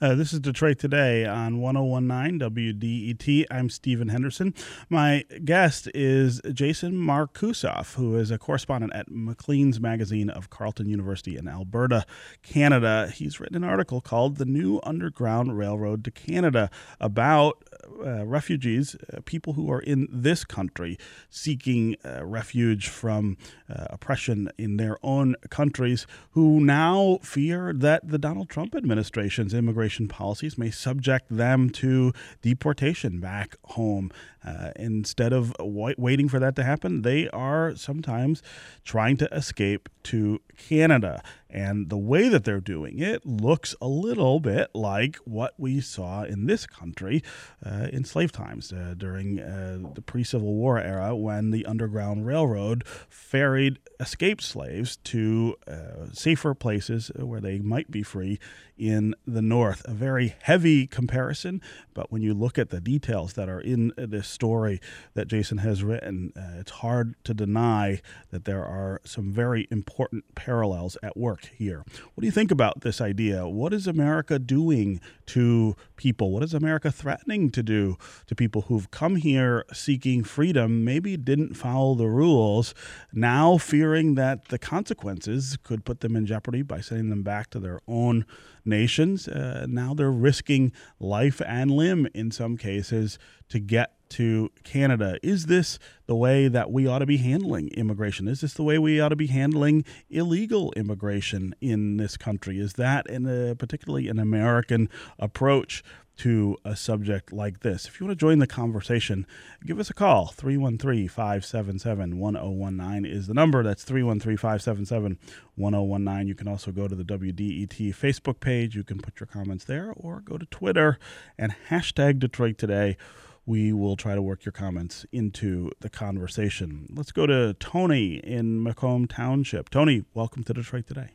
Uh, 0.00 0.16
this 0.16 0.32
is 0.32 0.40
Detroit 0.40 0.80
Today 0.80 1.24
on 1.24 1.60
1019 1.60 2.40
WDET. 2.40 3.44
I'm 3.48 3.70
Stephen 3.70 4.08
Henderson. 4.08 4.54
My 4.88 5.24
guest 5.44 5.88
is 5.94 6.40
Jason 6.52 6.94
Markusoff, 6.94 7.94
who 7.94 8.16
is 8.16 8.32
a 8.32 8.38
correspondent 8.38 8.92
at 8.92 9.06
Maclean's 9.08 9.80
Magazine 9.80 10.28
of 10.28 10.50
Carleton 10.50 10.88
University 10.88 11.36
in 11.36 11.46
Alberta, 11.46 12.04
Canada. 12.42 13.12
He's 13.14 13.38
written 13.38 13.56
an 13.56 13.64
article 13.64 14.00
called 14.00 14.38
The 14.38 14.46
New 14.46 14.80
Underground 14.82 15.56
Railroad 15.56 16.02
to 16.04 16.10
Canada 16.10 16.68
about 16.98 17.62
uh, 18.04 18.26
refugees, 18.26 18.96
uh, 19.12 19.20
people 19.24 19.52
who 19.52 19.70
are 19.70 19.80
in 19.80 20.08
this 20.10 20.44
country 20.44 20.98
seeking 21.28 21.96
uh, 22.04 22.24
refuge 22.24 22.88
from 22.88 23.36
uh, 23.70 23.86
oppression 23.90 24.50
in 24.58 24.76
their 24.76 24.98
own 25.02 25.36
countries, 25.50 26.06
who 26.32 26.60
now 26.60 27.18
fear 27.22 27.72
that 27.72 28.08
the 28.08 28.18
Donald 28.18 28.48
Trump 28.48 28.74
administration's 28.74 29.54
immigration 29.54 30.08
policies 30.08 30.58
may 30.58 30.70
subject 30.70 31.26
them 31.30 31.70
to 31.70 32.12
deportation 32.42 33.20
back 33.20 33.56
home. 33.64 34.10
Uh, 34.44 34.70
instead 34.76 35.32
of 35.32 35.54
waiting 35.60 36.28
for 36.28 36.38
that 36.38 36.56
to 36.56 36.64
happen, 36.64 37.02
they 37.02 37.28
are 37.28 37.74
sometimes 37.76 38.42
trying 38.84 39.16
to 39.18 39.26
escape 39.34 39.88
to 40.02 40.40
Canada. 40.56 41.22
And 41.48 41.90
the 41.90 41.98
way 41.98 42.28
that 42.28 42.44
they're 42.44 42.60
doing 42.60 43.00
it 43.00 43.26
looks 43.26 43.74
a 43.80 43.88
little 43.88 44.38
bit 44.38 44.70
like 44.72 45.16
what 45.24 45.54
we 45.58 45.80
saw 45.80 46.22
in 46.22 46.46
this 46.46 46.64
country 46.66 47.22
uh, 47.64 47.88
in 47.92 48.04
slave 48.04 48.30
times 48.30 48.72
uh, 48.72 48.94
during 48.96 49.40
uh, 49.40 49.78
the 49.94 50.02
pre 50.02 50.22
Civil 50.22 50.54
War 50.54 50.78
era 50.78 51.16
when 51.16 51.50
the 51.50 51.66
Underground 51.66 52.24
Railroad 52.26 52.86
ferried 53.08 53.78
escaped 53.98 54.42
slaves 54.42 54.96
to 54.98 55.56
uh, 55.66 56.06
safer 56.12 56.54
places 56.54 57.10
where 57.16 57.40
they 57.40 57.58
might 57.58 57.90
be 57.90 58.02
free 58.02 58.38
in 58.78 59.14
the 59.26 59.42
North. 59.42 59.82
A 59.86 59.92
very 59.92 60.36
heavy 60.42 60.86
comparison, 60.86 61.60
but 62.00 62.10
when 62.10 62.22
you 62.22 62.32
look 62.32 62.58
at 62.58 62.70
the 62.70 62.80
details 62.80 63.34
that 63.34 63.50
are 63.50 63.60
in 63.60 63.92
this 63.94 64.26
story 64.26 64.80
that 65.12 65.28
Jason 65.28 65.58
has 65.58 65.84
written, 65.84 66.32
uh, 66.34 66.58
it's 66.58 66.70
hard 66.70 67.14
to 67.24 67.34
deny 67.34 68.00
that 68.30 68.46
there 68.46 68.64
are 68.64 69.02
some 69.04 69.30
very 69.30 69.68
important 69.70 70.34
parallels 70.34 70.96
at 71.02 71.14
work 71.14 71.50
here. 71.54 71.84
What 72.14 72.22
do 72.22 72.26
you 72.26 72.32
think 72.32 72.50
about 72.50 72.80
this 72.80 73.02
idea? 73.02 73.46
What 73.46 73.74
is 73.74 73.86
America 73.86 74.38
doing 74.38 74.98
to 75.26 75.76
people? 75.96 76.30
What 76.30 76.42
is 76.42 76.54
America 76.54 76.90
threatening 76.90 77.50
to 77.50 77.62
do 77.62 77.98
to 78.28 78.34
people 78.34 78.62
who've 78.62 78.90
come 78.90 79.16
here 79.16 79.66
seeking 79.70 80.24
freedom, 80.24 80.82
maybe 80.82 81.18
didn't 81.18 81.52
follow 81.52 81.94
the 81.94 82.08
rules, 82.08 82.74
now 83.12 83.58
fearing 83.58 84.14
that 84.14 84.48
the 84.48 84.58
consequences 84.58 85.58
could 85.62 85.84
put 85.84 86.00
them 86.00 86.16
in 86.16 86.24
jeopardy 86.24 86.62
by 86.62 86.80
sending 86.80 87.10
them 87.10 87.22
back 87.22 87.50
to 87.50 87.60
their 87.60 87.80
own 87.86 88.24
nations. 88.64 89.28
Uh, 89.28 89.66
now 89.68 89.94
they're 89.94 90.10
risking 90.10 90.72
life 90.98 91.40
and 91.46 91.70
limb 91.70 92.08
in 92.14 92.30
some 92.30 92.56
cases 92.56 93.18
to 93.48 93.58
get 93.58 93.94
to 94.10 94.50
Canada. 94.64 95.18
Is 95.22 95.46
this 95.46 95.78
the 96.06 96.16
way 96.16 96.48
that 96.48 96.70
we 96.70 96.86
ought 96.86 96.98
to 96.98 97.06
be 97.06 97.18
handling 97.18 97.68
immigration? 97.68 98.28
Is 98.28 98.40
this 98.40 98.54
the 98.54 98.62
way 98.62 98.78
we 98.78 99.00
ought 99.00 99.10
to 99.10 99.16
be 99.16 99.28
handling 99.28 99.84
illegal 100.10 100.72
immigration 100.76 101.54
in 101.60 101.96
this 101.96 102.16
country? 102.16 102.58
Is 102.58 102.74
that 102.74 103.06
in 103.06 103.26
a, 103.26 103.54
particularly 103.54 104.08
an 104.08 104.18
American 104.18 104.88
approach 105.18 105.82
to 106.20 106.54
a 106.66 106.76
subject 106.76 107.32
like 107.32 107.60
this. 107.60 107.86
If 107.86 107.98
you 107.98 108.04
want 108.04 108.18
to 108.18 108.22
join 108.22 108.40
the 108.40 108.46
conversation, 108.46 109.26
give 109.64 109.80
us 109.80 109.88
a 109.88 109.94
call. 109.94 110.26
313 110.26 111.08
577 111.08 112.18
1019 112.18 113.10
is 113.10 113.26
the 113.26 113.32
number. 113.32 113.62
That's 113.62 113.84
313 113.84 114.36
577 114.36 115.18
1019. 115.54 116.28
You 116.28 116.34
can 116.34 116.46
also 116.46 116.72
go 116.72 116.86
to 116.86 116.94
the 116.94 117.04
WDET 117.04 117.94
Facebook 117.94 118.38
page. 118.38 118.76
You 118.76 118.84
can 118.84 118.98
put 118.98 119.18
your 119.18 119.28
comments 119.28 119.64
there 119.64 119.94
or 119.96 120.20
go 120.20 120.36
to 120.36 120.44
Twitter 120.44 120.98
and 121.38 121.54
hashtag 121.70 122.18
Detroit 122.18 122.58
Today. 122.58 122.98
We 123.46 123.72
will 123.72 123.96
try 123.96 124.14
to 124.14 124.20
work 124.20 124.44
your 124.44 124.52
comments 124.52 125.06
into 125.12 125.70
the 125.80 125.88
conversation. 125.88 126.86
Let's 126.94 127.12
go 127.12 127.24
to 127.24 127.54
Tony 127.54 128.16
in 128.16 128.62
Macomb 128.62 129.06
Township. 129.06 129.70
Tony, 129.70 130.04
welcome 130.12 130.44
to 130.44 130.52
Detroit 130.52 130.86
Today. 130.86 131.12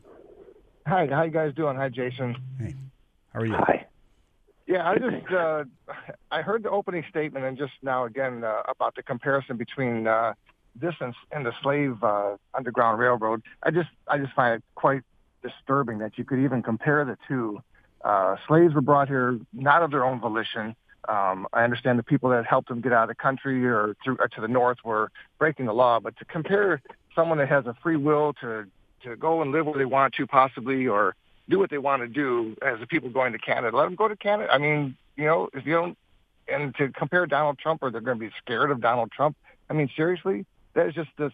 Hi, 0.88 1.06
how 1.06 1.22
you 1.22 1.30
guys 1.30 1.54
doing? 1.54 1.76
Hi, 1.76 1.90
Jason. 1.90 2.36
Hey, 2.58 2.74
how 3.32 3.40
are 3.40 3.46
you? 3.46 3.52
Hi. 3.52 3.85
Yeah, 4.66 4.88
I 4.88 4.98
just 4.98 5.32
uh, 5.32 5.64
I 6.30 6.42
heard 6.42 6.64
the 6.64 6.70
opening 6.70 7.04
statement 7.08 7.44
and 7.44 7.56
just 7.56 7.72
now 7.82 8.04
again 8.04 8.42
uh, 8.42 8.62
about 8.66 8.96
the 8.96 9.02
comparison 9.02 9.56
between 9.56 10.06
uh, 10.08 10.34
this 10.74 10.94
and, 11.00 11.14
and 11.30 11.46
the 11.46 11.52
slave 11.62 12.02
uh, 12.02 12.36
underground 12.54 12.98
railroad. 12.98 13.42
I 13.62 13.70
just 13.70 13.88
I 14.08 14.18
just 14.18 14.32
find 14.32 14.56
it 14.56 14.64
quite 14.74 15.02
disturbing 15.42 15.98
that 15.98 16.18
you 16.18 16.24
could 16.24 16.40
even 16.40 16.62
compare 16.62 17.04
the 17.04 17.16
two. 17.28 17.62
Uh, 18.04 18.36
slaves 18.46 18.74
were 18.74 18.80
brought 18.80 19.08
here 19.08 19.38
not 19.52 19.82
of 19.82 19.90
their 19.90 20.04
own 20.04 20.20
volition. 20.20 20.74
Um, 21.08 21.46
I 21.52 21.62
understand 21.62 21.98
the 22.00 22.02
people 22.02 22.30
that 22.30 22.44
helped 22.46 22.68
them 22.68 22.80
get 22.80 22.92
out 22.92 23.04
of 23.04 23.08
the 23.08 23.14
country 23.14 23.64
or 23.64 23.94
through 24.02 24.16
or 24.18 24.26
to 24.26 24.40
the 24.40 24.48
north 24.48 24.78
were 24.84 25.12
breaking 25.38 25.66
the 25.66 25.74
law, 25.74 26.00
but 26.00 26.16
to 26.18 26.24
compare 26.24 26.82
someone 27.14 27.38
that 27.38 27.48
has 27.48 27.66
a 27.66 27.76
free 27.82 27.96
will 27.96 28.32
to 28.40 28.66
to 29.04 29.14
go 29.16 29.42
and 29.42 29.52
live 29.52 29.66
where 29.66 29.78
they 29.78 29.84
want 29.84 30.14
to, 30.14 30.26
possibly, 30.26 30.88
or 30.88 31.14
do 31.48 31.58
what 31.58 31.70
they 31.70 31.78
want 31.78 32.02
to 32.02 32.08
do, 32.08 32.56
as 32.62 32.80
the 32.80 32.86
people 32.86 33.08
going 33.08 33.32
to 33.32 33.38
Canada, 33.38 33.76
let 33.76 33.84
them 33.84 33.94
go 33.94 34.08
to 34.08 34.16
Canada. 34.16 34.52
I 34.52 34.58
mean, 34.58 34.96
you 35.16 35.24
know, 35.24 35.48
if 35.54 35.64
you 35.64 35.74
don't, 35.74 35.98
and 36.48 36.74
to 36.76 36.88
compare 36.90 37.26
Donald 37.26 37.58
Trump, 37.58 37.82
or 37.82 37.90
they're 37.90 38.00
going 38.00 38.18
to 38.18 38.24
be 38.24 38.32
scared 38.38 38.70
of 38.70 38.80
Donald 38.80 39.10
Trump. 39.10 39.36
I 39.68 39.72
mean, 39.72 39.88
seriously, 39.96 40.46
that 40.74 40.86
is 40.86 40.94
just 40.94 41.10
this 41.18 41.32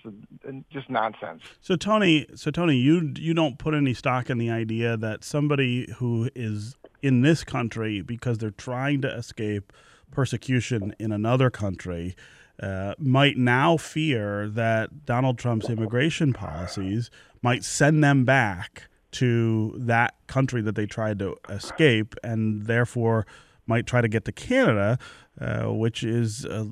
just 0.70 0.88
nonsense. 0.88 1.42
So 1.60 1.76
Tony, 1.76 2.26
so 2.34 2.50
Tony, 2.50 2.76
you 2.76 3.12
you 3.16 3.34
don't 3.34 3.58
put 3.58 3.74
any 3.74 3.92
stock 3.92 4.30
in 4.30 4.38
the 4.38 4.50
idea 4.50 4.96
that 4.96 5.24
somebody 5.24 5.92
who 5.98 6.30
is 6.34 6.76
in 7.02 7.22
this 7.22 7.44
country 7.44 8.00
because 8.00 8.38
they're 8.38 8.50
trying 8.50 9.02
to 9.02 9.08
escape 9.08 9.72
persecution 10.10 10.94
in 10.98 11.10
another 11.10 11.50
country 11.50 12.14
uh, 12.62 12.94
might 12.98 13.36
now 13.36 13.76
fear 13.76 14.48
that 14.48 15.04
Donald 15.04 15.38
Trump's 15.38 15.68
immigration 15.68 16.32
policies 16.32 17.10
might 17.42 17.64
send 17.64 18.04
them 18.04 18.24
back 18.24 18.88
to 19.12 19.74
that 19.76 20.14
country 20.26 20.62
that 20.62 20.74
they 20.74 20.86
tried 20.86 21.18
to 21.20 21.36
escape, 21.48 22.14
and 22.22 22.66
therefore 22.66 23.26
might 23.66 23.86
try 23.86 24.00
to 24.00 24.08
get 24.08 24.24
to 24.24 24.32
Canada, 24.32 24.98
uh, 25.40 25.64
which 25.72 26.02
is 26.02 26.44
uh, 26.44 26.64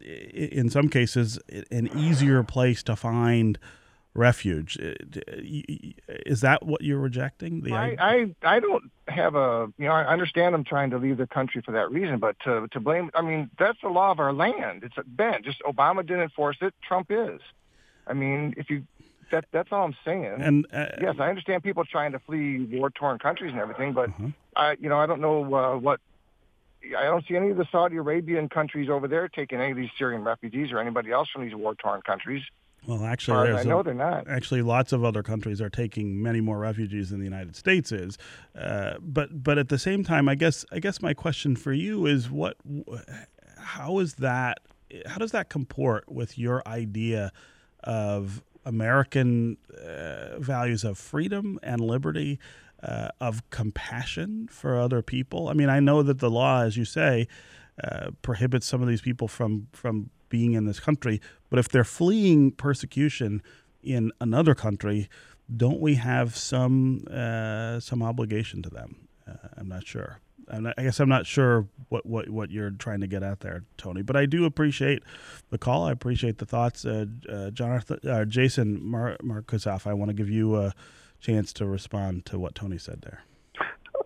in 0.00 0.70
some 0.70 0.88
cases 0.88 1.38
an 1.70 1.88
easier 1.96 2.42
place 2.42 2.82
to 2.84 2.96
find 2.96 3.58
refuge. 4.14 4.78
Uh, 4.80 4.94
is 6.26 6.40
that 6.40 6.64
what 6.64 6.82
you're 6.82 6.98
rejecting? 6.98 7.62
The 7.62 7.72
I, 7.72 7.96
I, 7.98 8.34
I 8.56 8.60
don't 8.60 8.90
have 9.08 9.34
a 9.34 9.72
you 9.78 9.86
know 9.86 9.92
I 9.92 10.04
understand 10.04 10.54
them 10.54 10.64
trying 10.64 10.90
to 10.90 10.98
leave 10.98 11.16
the 11.16 11.26
country 11.26 11.62
for 11.64 11.72
that 11.72 11.90
reason, 11.90 12.18
but 12.18 12.38
to 12.40 12.68
to 12.68 12.80
blame 12.80 13.10
I 13.14 13.22
mean 13.22 13.50
that's 13.58 13.80
the 13.82 13.88
law 13.88 14.10
of 14.10 14.20
our 14.20 14.32
land. 14.32 14.84
It's 14.84 14.96
been 15.16 15.42
just 15.42 15.60
Obama 15.62 16.06
didn't 16.06 16.22
enforce 16.22 16.58
it. 16.60 16.74
Trump 16.86 17.08
is. 17.10 17.40
I 18.06 18.14
mean, 18.14 18.54
if 18.56 18.70
you 18.70 18.84
that 19.30 19.46
that's 19.52 19.70
all 19.72 19.84
I'm 19.84 19.96
saying. 20.04 20.36
And 20.40 20.66
uh, 20.72 20.86
yes, 21.00 21.16
I 21.18 21.28
understand 21.28 21.62
people 21.62 21.84
trying 21.84 22.12
to 22.12 22.18
flee 22.20 22.60
war 22.70 22.90
torn 22.90 23.18
countries 23.18 23.52
and 23.52 23.60
everything, 23.60 23.92
but 23.92 24.10
uh-huh. 24.10 24.28
I 24.56 24.76
you 24.80 24.88
know 24.88 24.98
I 24.98 25.06
don't 25.06 25.20
know 25.20 25.54
uh, 25.54 25.76
what 25.76 26.00
I 26.96 27.04
don't 27.04 27.26
see 27.26 27.36
any 27.36 27.50
of 27.50 27.56
the 27.56 27.66
Saudi 27.70 27.96
Arabian 27.96 28.48
countries 28.48 28.88
over 28.88 29.08
there 29.08 29.28
taking 29.28 29.60
any 29.60 29.72
of 29.72 29.76
these 29.76 29.90
Syrian 29.98 30.22
refugees 30.22 30.72
or 30.72 30.78
anybody 30.78 31.10
else 31.10 31.28
from 31.30 31.42
these 31.42 31.54
war 31.54 31.74
torn 31.74 32.02
countries. 32.02 32.42
Well, 32.86 33.04
actually, 33.04 33.52
I 33.52 33.64
know 33.64 33.80
a, 33.80 33.84
they're 33.84 33.94
not. 33.94 34.28
Actually, 34.28 34.62
lots 34.62 34.92
of 34.92 35.04
other 35.04 35.22
countries 35.22 35.60
are 35.60 35.68
taking 35.68 36.22
many 36.22 36.40
more 36.40 36.58
refugees 36.58 37.10
than 37.10 37.18
the 37.18 37.24
United 37.24 37.56
States 37.56 37.90
is. 37.92 38.16
Uh, 38.56 38.94
but 39.00 39.42
but 39.42 39.58
at 39.58 39.68
the 39.68 39.78
same 39.78 40.04
time, 40.04 40.28
I 40.28 40.36
guess 40.36 40.64
I 40.70 40.78
guess 40.78 41.02
my 41.02 41.12
question 41.12 41.56
for 41.56 41.72
you 41.72 42.06
is 42.06 42.30
what? 42.30 42.56
How 43.58 43.98
is 43.98 44.14
that? 44.14 44.60
How 45.06 45.18
does 45.18 45.32
that 45.32 45.50
comport 45.50 46.10
with 46.10 46.38
your 46.38 46.66
idea 46.66 47.32
of 47.84 48.42
American 48.68 49.56
uh, 49.76 50.38
values 50.38 50.84
of 50.84 50.98
freedom 50.98 51.58
and 51.62 51.80
liberty? 51.80 52.38
uh, 52.82 53.08
of 53.20 53.48
compassion 53.50 54.48
for 54.50 54.78
other 54.78 55.02
people. 55.02 55.48
I 55.48 55.52
mean, 55.52 55.68
I 55.68 55.80
know 55.80 56.02
that 56.02 56.20
the 56.20 56.30
law, 56.30 56.62
as 56.62 56.76
you 56.76 56.84
say, 56.84 57.26
uh, 57.82 58.10
prohibits 58.22 58.66
some 58.66 58.82
of 58.82 58.88
these 58.88 59.00
people 59.00 59.28
from 59.28 59.68
from 59.72 60.10
being 60.28 60.52
in 60.52 60.66
this 60.66 60.80
country, 60.80 61.20
but 61.48 61.58
if 61.58 61.68
they're 61.68 61.84
fleeing 61.84 62.52
persecution 62.52 63.42
in 63.82 64.12
another 64.20 64.54
country, 64.54 65.08
don't 65.54 65.80
we 65.80 65.94
have 65.94 66.36
some 66.36 67.04
uh, 67.10 67.80
some 67.80 68.02
obligation 68.02 68.62
to 68.62 68.70
them? 68.70 69.08
Uh, 69.26 69.48
I'm 69.56 69.68
not 69.68 69.86
sure. 69.86 70.20
I 70.50 70.82
guess 70.82 71.00
I'm 71.00 71.08
not 71.08 71.26
sure 71.26 71.66
what, 71.88 72.06
what, 72.06 72.28
what 72.30 72.50
you're 72.50 72.70
trying 72.70 73.00
to 73.00 73.06
get 73.06 73.22
at 73.22 73.40
there, 73.40 73.64
Tony. 73.76 74.02
But 74.02 74.16
I 74.16 74.26
do 74.26 74.44
appreciate 74.44 75.02
the 75.50 75.58
call. 75.58 75.84
I 75.84 75.92
appreciate 75.92 76.38
the 76.38 76.46
thoughts, 76.46 76.84
uh, 76.84 77.06
uh, 77.30 77.50
Jonathan, 77.50 78.28
Jason 78.28 78.84
Mar- 78.84 79.18
Markusoff. 79.22 79.86
I 79.86 79.94
want 79.94 80.08
to 80.10 80.14
give 80.14 80.30
you 80.30 80.56
a 80.56 80.74
chance 81.20 81.52
to 81.54 81.66
respond 81.66 82.24
to 82.26 82.38
what 82.38 82.54
Tony 82.54 82.78
said 82.78 83.02
there. 83.02 83.22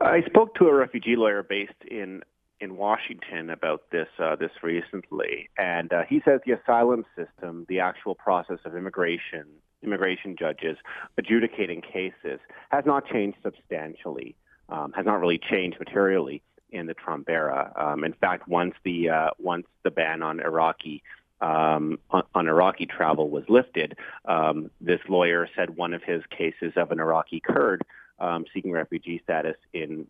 I 0.01 0.23
spoke 0.27 0.55
to 0.57 0.67
a 0.67 0.75
refugee 0.75 1.17
lawyer 1.17 1.43
based 1.43 1.73
in 1.89 2.23
in 2.61 2.77
Washington 2.77 3.51
about 3.51 3.83
this 3.91 4.07
uh, 4.21 4.37
this 4.37 4.53
recently, 4.63 5.51
and 5.59 5.93
uh, 5.93 6.03
he 6.09 6.23
says 6.25 6.41
the 6.47 6.53
asylum 6.53 7.05
system, 7.17 7.67
the 7.69 7.81
actual 7.81 8.15
process 8.15 8.59
of 8.65 8.77
immigration, 8.77 9.47
immigration 9.83 10.37
judges 10.39 10.77
adjudicating 11.19 11.83
cases, 11.83 12.39
has 12.71 12.85
not 12.87 13.05
changed 13.07 13.39
substantially, 13.43 14.37
um, 14.73 14.93
has 14.93 15.07
not 15.07 15.21
really 15.21 15.39
changed 15.39 15.79
materially 15.79 16.43
in 16.71 16.87
the 16.87 16.95
Trump 16.95 17.29
era. 17.29 17.73
Um, 17.77 18.05
in 18.05 18.15
fact, 18.15 18.49
once 18.49 18.75
the 18.85 19.11
uh, 19.11 19.31
once 19.39 19.67
the 19.85 19.91
ban 19.91 20.23
on 20.23 20.41
Iraqi 20.41 21.03
um, 21.41 21.99
on, 22.11 22.23
on, 22.35 22.49
Iraqi 22.49 22.87
travel 22.87 23.29
was 23.29 23.45
lifted, 23.49 23.97
um, 24.25 24.71
this 24.81 25.01
lawyer 25.09 25.49
said 25.57 25.77
one 25.77 25.93
of 25.93 26.03
his 26.03 26.23
cases 26.37 26.73
of 26.77 26.93
an 26.93 27.01
Iraqi 27.01 27.43
Kurd 27.45 27.83
um, 28.19 28.45
seeking 28.55 28.73
refugee 28.73 29.21
status 29.25 29.57
in 29.73 30.07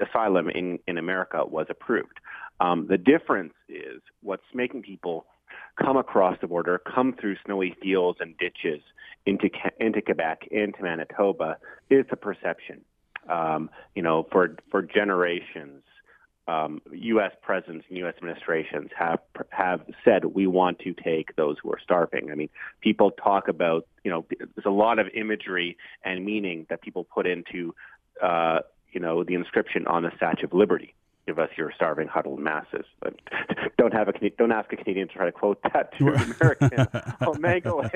asylum 0.00 0.48
in, 0.50 0.78
in 0.86 0.98
America 0.98 1.44
was 1.44 1.66
approved. 1.70 2.20
Um, 2.60 2.86
the 2.88 2.98
difference 2.98 3.54
is 3.68 4.02
what's 4.22 4.42
making 4.54 4.82
people 4.82 5.26
come 5.82 5.96
across 5.96 6.36
the 6.40 6.46
border, 6.46 6.78
come 6.78 7.14
through 7.18 7.36
snowy 7.44 7.74
fields 7.82 8.18
and 8.20 8.36
ditches 8.38 8.82
into 9.26 9.48
into 9.78 10.02
Quebec, 10.02 10.48
into 10.50 10.82
Manitoba, 10.82 11.58
is 11.88 12.04
the 12.10 12.16
perception. 12.16 12.82
Um, 13.30 13.70
you 13.94 14.02
know, 14.02 14.26
for 14.30 14.56
for 14.70 14.82
generations, 14.82 15.82
um, 16.48 16.80
U.S. 16.92 17.32
presidents 17.42 17.86
and 17.88 17.98
U.S. 17.98 18.14
administrations 18.16 18.90
have 18.98 19.20
have 19.50 19.82
said 20.04 20.24
we 20.24 20.46
want 20.46 20.80
to 20.80 20.94
take 20.94 21.36
those 21.36 21.56
who 21.62 21.70
are 21.72 21.78
starving. 21.82 22.30
I 22.30 22.34
mean, 22.34 22.48
people 22.80 23.12
talk 23.12 23.48
about 23.48 23.86
you 24.04 24.10
know 24.10 24.26
there's 24.38 24.66
a 24.66 24.70
lot 24.70 24.98
of 24.98 25.06
imagery 25.14 25.76
and 26.04 26.24
meaning 26.24 26.66
that 26.68 26.82
people 26.82 27.04
put 27.04 27.26
into 27.26 27.74
uh, 28.22 28.60
you 28.92 29.00
know 29.00 29.22
the 29.22 29.34
inscription 29.34 29.86
on 29.86 30.02
the 30.02 30.10
Statue 30.16 30.46
of 30.46 30.52
Liberty. 30.52 30.94
Give 31.30 31.38
us 31.38 31.50
your 31.56 31.70
starving, 31.76 32.08
huddled 32.08 32.40
masses. 32.40 32.84
But 32.98 33.14
don't 33.78 33.92
have 33.92 34.08
a 34.08 34.30
don't 34.30 34.50
ask 34.50 34.72
a 34.72 34.76
Canadian 34.76 35.06
to 35.06 35.14
try 35.14 35.26
to 35.26 35.30
quote 35.30 35.60
that 35.62 35.96
to 35.96 36.08
an 36.08 36.34
American. 36.40 36.88
oh, 37.20 37.34
go. 37.60 37.88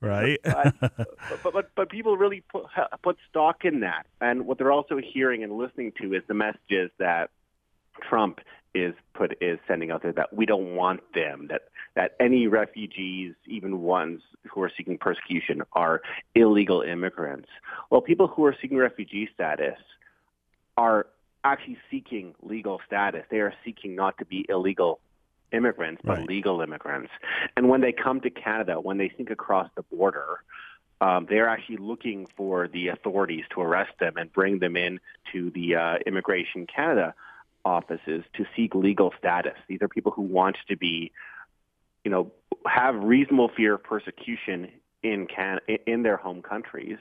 Right. 0.00 0.40
but, 0.42 0.74
but, 0.80 1.52
but 1.54 1.70
but 1.76 1.88
people 1.88 2.16
really 2.16 2.42
put 2.50 2.64
put 3.00 3.16
stock 3.28 3.64
in 3.64 3.78
that, 3.80 4.06
and 4.20 4.44
what 4.44 4.58
they're 4.58 4.72
also 4.72 4.98
hearing 4.98 5.44
and 5.44 5.52
listening 5.56 5.92
to 6.02 6.14
is 6.14 6.24
the 6.26 6.34
messages 6.34 6.90
that 6.98 7.30
Trump 8.08 8.40
is 8.74 8.92
put 9.14 9.40
is 9.40 9.60
sending 9.68 9.92
out 9.92 10.02
there 10.02 10.12
that 10.14 10.32
we 10.32 10.44
don't 10.44 10.74
want 10.74 11.00
them 11.14 11.46
that 11.48 11.62
that 11.94 12.16
any 12.18 12.48
refugees 12.48 13.34
even 13.46 13.82
ones 13.82 14.20
who 14.50 14.62
are 14.62 14.70
seeking 14.76 14.98
persecution 14.98 15.62
are 15.74 16.02
illegal 16.36 16.82
immigrants 16.82 17.48
well 17.90 18.00
people 18.00 18.28
who 18.28 18.44
are 18.44 18.54
seeking 18.62 18.76
refugee 18.76 19.28
status 19.34 19.78
are 20.76 21.06
actually 21.44 21.78
seeking 21.90 22.34
legal 22.42 22.80
status 22.86 23.24
they 23.30 23.38
are 23.38 23.54
seeking 23.64 23.94
not 23.94 24.16
to 24.18 24.24
be 24.24 24.44
illegal 24.48 25.00
immigrants 25.52 26.00
but 26.04 26.18
right. 26.18 26.28
legal 26.28 26.60
immigrants 26.60 27.10
and 27.56 27.68
when 27.68 27.80
they 27.80 27.92
come 27.92 28.20
to 28.20 28.30
Canada 28.30 28.80
when 28.80 28.98
they 28.98 29.10
sneak 29.16 29.30
across 29.30 29.68
the 29.74 29.82
border 29.82 30.40
um, 31.00 31.26
they're 31.28 31.48
actually 31.48 31.78
looking 31.78 32.26
for 32.36 32.68
the 32.68 32.88
authorities 32.88 33.44
to 33.54 33.62
arrest 33.62 33.92
them 33.98 34.16
and 34.16 34.32
bring 34.32 34.58
them 34.58 34.76
in 34.76 35.00
to 35.32 35.50
the 35.50 35.76
uh, 35.76 35.94
Immigration 36.06 36.66
Canada 36.66 37.14
offices 37.64 38.24
to 38.34 38.44
seek 38.56 38.74
legal 38.74 39.12
status. 39.18 39.56
These 39.68 39.80
are 39.82 39.88
people 39.88 40.12
who 40.12 40.22
want 40.22 40.58
to 40.68 40.76
be, 40.76 41.12
you 42.04 42.10
know, 42.10 42.32
have 42.66 42.94
reasonable 42.96 43.50
fear 43.56 43.74
of 43.74 43.82
persecution 43.82 44.68
in 45.02 45.26
Can- 45.26 45.60
in 45.86 46.02
their 46.02 46.18
home 46.18 46.42
countries, 46.42 46.98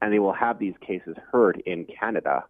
and 0.00 0.12
they 0.12 0.20
will 0.20 0.32
have 0.32 0.58
these 0.58 0.74
cases 0.80 1.16
heard 1.32 1.60
in 1.66 1.84
Canada. 1.86 2.44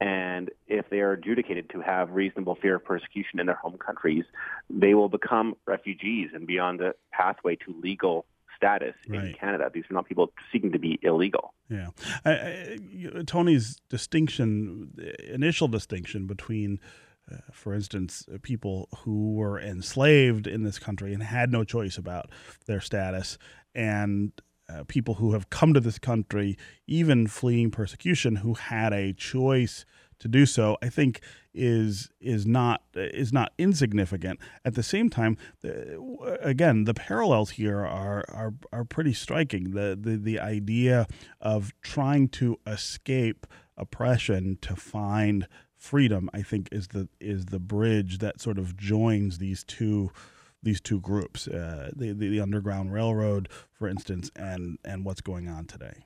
And 0.00 0.50
if 0.66 0.90
they 0.90 1.00
are 1.00 1.12
adjudicated 1.12 1.70
to 1.70 1.80
have 1.80 2.10
reasonable 2.10 2.54
fear 2.54 2.76
of 2.76 2.84
persecution 2.84 3.40
in 3.40 3.46
their 3.46 3.56
home 3.56 3.78
countries, 3.78 4.24
they 4.68 4.94
will 4.94 5.08
become 5.08 5.56
refugees 5.66 6.30
and 6.34 6.46
be 6.46 6.58
on 6.58 6.76
the 6.76 6.94
pathway 7.12 7.56
to 7.56 7.74
legal 7.80 8.26
status 8.54 8.94
right. 9.08 9.24
in 9.24 9.34
Canada. 9.34 9.70
These 9.72 9.84
are 9.90 9.94
not 9.94 10.06
people 10.06 10.32
seeking 10.52 10.72
to 10.72 10.78
be 10.78 10.98
illegal. 11.02 11.54
Yeah. 11.68 11.88
I, 12.24 12.30
I, 12.30 12.78
Tony's 13.26 13.80
distinction, 13.88 14.98
initial 15.26 15.68
distinction 15.68 16.26
between, 16.26 16.80
uh, 17.30 17.36
for 17.52 17.74
instance, 17.74 18.26
people 18.42 18.88
who 18.98 19.34
were 19.34 19.58
enslaved 19.58 20.46
in 20.46 20.62
this 20.62 20.78
country 20.78 21.12
and 21.12 21.22
had 21.22 21.50
no 21.52 21.64
choice 21.64 21.98
about 21.98 22.30
their 22.66 22.80
status, 22.80 23.38
and 23.74 24.32
uh, 24.68 24.84
people 24.84 25.14
who 25.14 25.32
have 25.32 25.50
come 25.50 25.74
to 25.74 25.80
this 25.80 25.98
country, 25.98 26.56
even 26.86 27.26
fleeing 27.26 27.70
persecution, 27.70 28.36
who 28.36 28.54
had 28.54 28.92
a 28.92 29.12
choice 29.12 29.84
to 30.18 30.28
do 30.28 30.46
so, 30.46 30.76
I 30.82 30.88
think 30.88 31.20
is 31.54 32.10
is 32.20 32.46
not 32.46 32.82
is 32.94 33.32
not 33.32 33.52
insignificant. 33.58 34.40
At 34.64 34.74
the 34.74 34.82
same 34.82 35.10
time, 35.10 35.36
again, 36.40 36.84
the 36.84 36.94
parallels 36.94 37.50
here 37.50 37.80
are 37.80 38.24
are, 38.28 38.54
are 38.72 38.84
pretty 38.84 39.12
striking. 39.12 39.72
The, 39.72 39.98
the 40.00 40.16
the 40.16 40.40
idea 40.40 41.06
of 41.40 41.72
trying 41.82 42.28
to 42.30 42.58
escape 42.66 43.46
oppression 43.76 44.58
to 44.62 44.74
find 44.74 45.46
freedom, 45.76 46.30
I 46.32 46.42
think, 46.42 46.68
is 46.72 46.88
the 46.88 47.08
is 47.20 47.46
the 47.46 47.60
bridge 47.60 48.18
that 48.18 48.40
sort 48.40 48.58
of 48.58 48.76
joins 48.76 49.38
these 49.38 49.64
two 49.64 50.10
these 50.66 50.80
two 50.80 51.00
groups, 51.00 51.46
uh, 51.48 51.90
the, 51.96 52.12
the, 52.12 52.40
Underground 52.40 52.92
Railroad, 52.92 53.48
for 53.72 53.88
instance, 53.88 54.30
and 54.36 54.78
and 54.84 55.04
what's 55.04 55.22
going 55.22 55.48
on 55.48 55.64
today. 55.64 56.04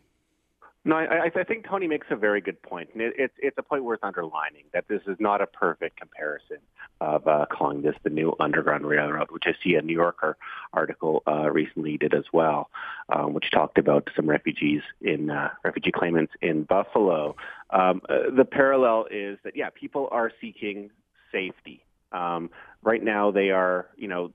No, 0.84 0.96
I, 0.96 1.30
I 1.34 1.44
think 1.44 1.66
Tony 1.68 1.86
makes 1.86 2.06
a 2.10 2.16
very 2.16 2.40
good 2.40 2.60
point, 2.62 2.90
and 2.92 3.02
it, 3.02 3.14
it's 3.18 3.34
it's 3.38 3.58
a 3.58 3.62
point 3.62 3.84
worth 3.84 4.00
underlining 4.02 4.64
that 4.72 4.86
this 4.88 5.00
is 5.06 5.16
not 5.18 5.40
a 5.40 5.46
perfect 5.46 5.98
comparison 5.98 6.58
of 7.00 7.26
uh, 7.26 7.46
calling 7.50 7.82
this 7.82 7.94
the 8.02 8.10
new 8.10 8.34
Underground 8.38 8.86
Railroad, 8.86 9.30
which 9.30 9.44
I 9.46 9.52
see 9.64 9.74
a 9.74 9.82
New 9.82 9.94
Yorker 9.94 10.36
article 10.72 11.22
uh, 11.26 11.50
recently 11.50 11.96
did 11.96 12.14
as 12.14 12.24
well, 12.32 12.70
um, 13.10 13.32
which 13.32 13.50
talked 13.50 13.78
about 13.78 14.08
some 14.14 14.28
refugees 14.28 14.82
in 15.00 15.30
uh, 15.30 15.50
refugee 15.64 15.92
claimants 15.92 16.32
in 16.42 16.64
Buffalo. 16.64 17.36
Um, 17.70 18.02
uh, 18.08 18.34
the 18.34 18.44
parallel 18.44 19.06
is 19.10 19.38
that 19.44 19.56
yeah, 19.56 19.70
people 19.70 20.08
are 20.12 20.30
seeking 20.40 20.90
safety. 21.32 21.84
Um, 22.12 22.50
right 22.82 23.02
now, 23.02 23.30
they 23.30 23.50
are 23.50 23.86
you 23.96 24.08
know 24.08 24.32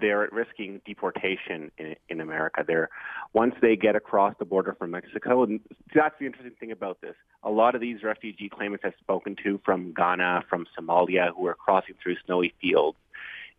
they're 0.00 0.24
at 0.24 0.32
risking 0.32 0.80
deportation 0.84 1.70
in, 1.78 1.96
in 2.08 2.20
America. 2.20 2.64
They're 2.66 2.88
once 3.32 3.54
they 3.60 3.76
get 3.76 3.96
across 3.96 4.34
the 4.38 4.44
border 4.44 4.74
from 4.78 4.92
Mexico, 4.92 5.42
and 5.42 5.60
that's 5.94 6.14
the 6.18 6.26
interesting 6.26 6.54
thing 6.58 6.72
about 6.72 7.00
this. 7.00 7.14
A 7.42 7.50
lot 7.50 7.74
of 7.74 7.80
these 7.80 8.02
refugee 8.02 8.48
claimants 8.48 8.84
I've 8.84 8.94
spoken 9.00 9.36
to 9.44 9.60
from 9.64 9.92
Ghana, 9.92 10.44
from 10.48 10.66
Somalia, 10.78 11.30
who 11.36 11.46
are 11.46 11.54
crossing 11.54 11.94
through 12.02 12.16
snowy 12.24 12.54
fields 12.60 12.98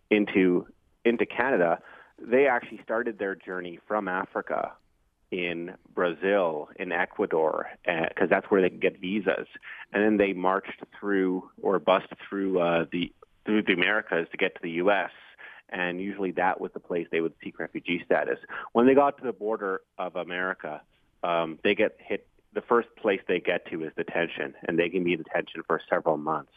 into 0.10 0.66
into 1.06 1.26
Canada, 1.26 1.80
they 2.20 2.48
actually 2.48 2.82
started 2.84 3.20
their 3.20 3.36
journey 3.36 3.80
from 3.88 4.08
Africa 4.08 4.74
in 5.32 5.74
Brazil, 5.94 6.70
in 6.78 6.92
Ecuador, 6.92 7.70
because 7.84 8.12
uh, 8.24 8.28
that's 8.30 8.46
where 8.48 8.62
they 8.62 8.70
can 8.70 8.80
get 8.80 9.00
visas, 9.00 9.48
and 9.94 10.04
then 10.04 10.18
they 10.18 10.34
marched 10.34 10.82
through 11.00 11.50
or 11.62 11.80
bust 11.80 12.08
through 12.28 12.60
uh, 12.60 12.86
the 12.92 13.12
through 13.46 13.64
the 13.64 13.74
Americas 13.74 14.28
to 14.32 14.38
get 14.38 14.56
to 14.56 14.62
the 14.62 14.72
U.S 14.72 15.12
and 15.70 16.00
usually 16.02 16.32
that 16.32 16.60
was 16.62 16.72
the 16.74 16.80
place 16.80 17.08
they 17.12 17.22
would 17.22 17.34
seek 17.44 17.60
refugee 17.60 18.02
status. 18.06 18.40
When 18.74 18.86
they 18.86 18.94
got 18.94 19.18
to 19.18 19.24
the 19.24 19.34
border 19.34 19.82
of 19.98 20.16
America, 20.16 20.82
um, 21.24 21.60
they 21.64 21.76
get 21.76 21.98
hit. 22.00 22.28
The 22.54 22.62
first 22.62 22.88
place 22.96 23.20
they 23.28 23.40
get 23.40 23.70
to 23.72 23.84
is 23.84 23.92
detention, 23.96 24.56
and 24.68 24.80
they 24.80 24.90
can 24.90 25.04
be 25.04 25.14
in 25.14 25.22
detention 25.22 25.62
for 25.68 25.80
several 25.90 26.18
months. 26.18 26.54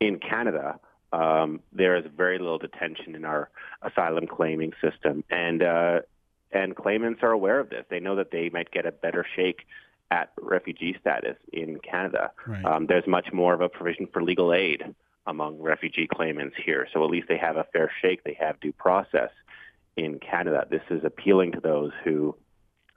In 0.00 0.18
Canada, 0.18 0.80
um, 1.12 1.60
there 1.72 1.96
is 1.96 2.04
very 2.16 2.38
little 2.38 2.58
detention 2.58 3.14
in 3.14 3.24
our 3.24 3.50
asylum 3.82 4.26
claiming 4.26 4.72
system, 4.80 5.22
and 5.30 5.62
uh, 5.62 6.00
and 6.50 6.74
claimants 6.74 7.22
are 7.22 7.30
aware 7.30 7.60
of 7.60 7.70
this. 7.70 7.84
They 7.88 8.00
know 8.00 8.16
that 8.16 8.30
they 8.30 8.48
might 8.48 8.70
get 8.70 8.86
a 8.86 8.92
better 8.92 9.24
shake 9.36 9.66
at 10.10 10.32
refugee 10.40 10.96
status 11.00 11.36
in 11.52 11.78
Canada. 11.80 12.30
Right. 12.46 12.64
Um, 12.64 12.86
there's 12.86 13.06
much 13.06 13.32
more 13.32 13.52
of 13.52 13.60
a 13.60 13.68
provision 13.68 14.08
for 14.12 14.22
legal 14.22 14.54
aid 14.54 14.94
among 15.28 15.60
refugee 15.60 16.08
claimants 16.12 16.56
here. 16.64 16.88
So 16.92 17.04
at 17.04 17.10
least 17.10 17.28
they 17.28 17.38
have 17.38 17.56
a 17.56 17.66
fair 17.72 17.92
shake. 18.02 18.24
They 18.24 18.36
have 18.40 18.58
due 18.58 18.72
process 18.72 19.30
in 19.96 20.18
Canada. 20.18 20.66
This 20.68 20.82
is 20.90 21.04
appealing 21.04 21.52
to 21.52 21.60
those 21.60 21.92
who 22.02 22.34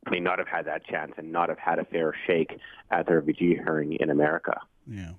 may 0.09 0.19
not 0.19 0.39
have 0.39 0.47
had 0.47 0.65
that 0.65 0.85
chance 0.85 1.11
and 1.17 1.31
not 1.31 1.49
have 1.49 1.59
had 1.59 1.77
a 1.77 1.85
fair 1.85 2.15
shake 2.25 2.57
at 2.89 3.05
the 3.05 3.15
refugee 3.15 3.55
hearing 3.55 3.93
in 3.93 4.09
America. 4.09 4.59
Yeah. 4.87 5.11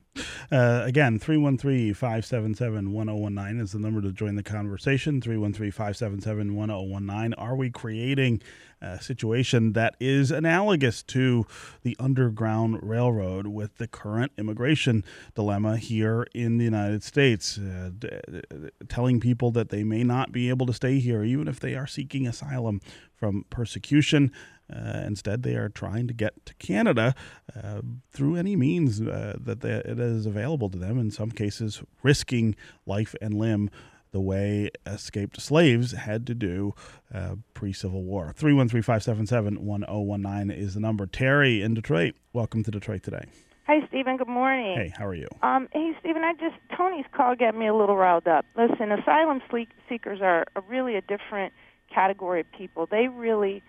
Uh, 0.50 0.83
again, 0.85 1.19
313 1.19 1.95
577 1.95 2.92
1019 2.92 3.61
is 3.61 3.73
the 3.73 3.78
number 3.78 4.02
to 4.02 4.12
join 4.12 4.35
the 4.35 4.42
conversation. 4.42 5.21
313 5.21 5.71
577 5.71 6.54
1019. 6.54 7.35
Are 7.35 7.57
we 7.57 7.71
creating 7.71 8.42
a 8.81 9.00
situation 9.00 9.73
that 9.73 9.95
is 10.00 10.31
analogous 10.31 11.02
to 11.04 11.47
the 11.83 11.97
Underground 12.00 12.81
Railroad 12.83 13.47
with 13.47 13.78
the 13.78 13.87
current 13.87 14.33
immigration 14.37 15.04
dilemma 15.35 15.76
here 15.76 16.26
in 16.35 16.59
the 16.59 16.64
United 16.64 17.02
States? 17.02 17.57
Uh, 17.57 17.90
d- 17.97 18.09
d- 18.31 18.42
telling 18.88 19.21
people 19.21 19.52
that 19.52 19.71
they 19.71 19.85
may 19.85 20.02
not 20.02 20.33
be 20.33 20.49
able 20.49 20.66
to 20.66 20.75
stay 20.75 20.99
here, 20.99 21.23
even 21.23 21.47
if 21.47 21.61
they 21.61 21.75
are 21.76 21.87
seeking 21.87 22.26
asylum 22.26 22.81
from 23.14 23.45
persecution. 23.49 24.33
Uh, 24.73 25.03
instead, 25.07 25.43
they 25.43 25.55
are 25.55 25.69
trying 25.69 26.09
to 26.09 26.15
get 26.15 26.45
to 26.47 26.55
Canada 26.55 27.15
uh, 27.57 27.81
through 28.11 28.37
any 28.37 28.57
means 28.57 29.01
uh, 29.01 29.37
that 29.39 29.61
they, 29.61 29.75
it 29.75 29.99
is 29.99 30.27
available 30.27 30.71
to 30.71 30.79
them. 30.79 30.99
In 30.99 31.11
some 31.11 31.31
cases, 31.31 31.83
risking 32.03 32.55
life 32.87 33.15
and 33.21 33.35
limb 33.35 33.71
the 34.13 34.21
way 34.21 34.71
escaped 34.87 35.41
slaves 35.41 35.93
had 35.93 36.27
to 36.27 36.35
do 36.35 36.75
uh, 37.13 37.37
pre 37.55 37.73
Civil 37.73 38.03
War. 38.05 38.33
313 38.37 38.83
577 38.83 39.65
1019 39.65 40.57
is 40.57 40.75
the 40.75 40.81
number. 40.81 41.07
Terry 41.07 41.63
in 41.63 41.75
Detroit, 41.75 42.15
welcome 42.33 42.63
to 42.63 42.71
Detroit 42.71 43.03
today. 43.03 43.25
Hi, 43.67 43.87
Stephen. 43.89 44.17
Good 44.17 44.29
morning. 44.29 44.77
Hey, 44.77 44.93
how 44.97 45.07
are 45.07 45.15
you? 45.15 45.29
Um, 45.43 45.69
hey, 45.73 45.93
Stephen. 46.01 46.23
I 46.23 46.35
just 46.35 46.57
Tony's 46.77 47.07
call 47.13 47.35
got 47.37 47.57
me 47.57 47.69
a 47.69 47.75
little 47.75 47.97
riled 47.97 48.27
up. 48.27 48.45
Listen, 48.57 48.93
asylum 48.93 49.41
seekers 49.89 50.21
are, 50.21 50.45
are 50.57 50.65
really 50.69 50.97
a 50.97 51.01
different 51.01 51.53
category 51.93 52.41
of 52.41 52.47
people. 52.53 52.87
They 52.91 53.09
really 53.09 53.63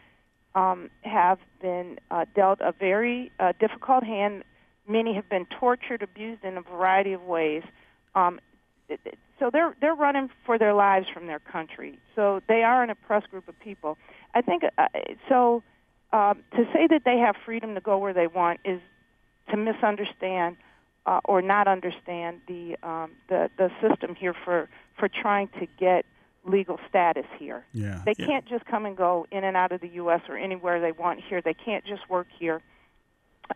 um, 0.55 0.89
have 1.01 1.39
been 1.61 1.99
uh, 2.11 2.25
dealt 2.35 2.59
a 2.61 2.71
very 2.71 3.31
uh, 3.39 3.53
difficult 3.59 4.03
hand. 4.03 4.43
Many 4.87 5.13
have 5.15 5.29
been 5.29 5.45
tortured, 5.45 6.01
abused 6.01 6.43
in 6.43 6.57
a 6.57 6.61
variety 6.61 7.13
of 7.13 7.23
ways. 7.23 7.63
Um, 8.15 8.39
so 9.39 9.49
they're 9.51 9.75
they're 9.81 9.95
running 9.95 10.29
for 10.45 10.59
their 10.59 10.73
lives 10.73 11.07
from 11.13 11.27
their 11.27 11.39
country. 11.39 11.97
So 12.15 12.41
they 12.47 12.63
are 12.63 12.83
an 12.83 12.89
oppressed 12.89 13.31
group 13.31 13.47
of 13.47 13.59
people. 13.59 13.97
I 14.33 14.41
think 14.41 14.63
uh, 14.77 14.87
so. 15.29 15.63
Um, 16.11 16.43
to 16.51 16.65
say 16.71 16.85
that 16.91 17.05
they 17.05 17.17
have 17.17 17.35
freedom 17.43 17.73
to 17.73 17.81
go 17.81 17.97
where 17.97 18.13
they 18.13 18.27
want 18.27 18.59
is 18.63 18.79
to 19.49 19.57
misunderstand 19.57 20.57
uh, 21.05 21.19
or 21.25 21.41
not 21.41 21.67
understand 21.67 22.41
the 22.47 22.75
um, 22.83 23.11
the 23.29 23.49
the 23.57 23.69
system 23.81 24.15
here 24.15 24.33
for 24.45 24.69
for 24.97 25.07
trying 25.07 25.49
to 25.59 25.67
get 25.79 26.05
legal 26.45 26.79
status 26.89 27.25
here. 27.39 27.65
Yeah, 27.73 28.01
they 28.05 28.13
yeah. 28.17 28.25
can't 28.25 28.45
just 28.45 28.65
come 28.65 28.85
and 28.85 28.95
go 28.95 29.25
in 29.31 29.43
and 29.43 29.55
out 29.55 29.71
of 29.71 29.81
the 29.81 29.89
U.S. 29.89 30.21
or 30.27 30.37
anywhere 30.37 30.81
they 30.81 30.91
want 30.91 31.21
here. 31.27 31.41
They 31.41 31.53
can't 31.53 31.85
just 31.85 32.09
work 32.09 32.27
here. 32.37 32.61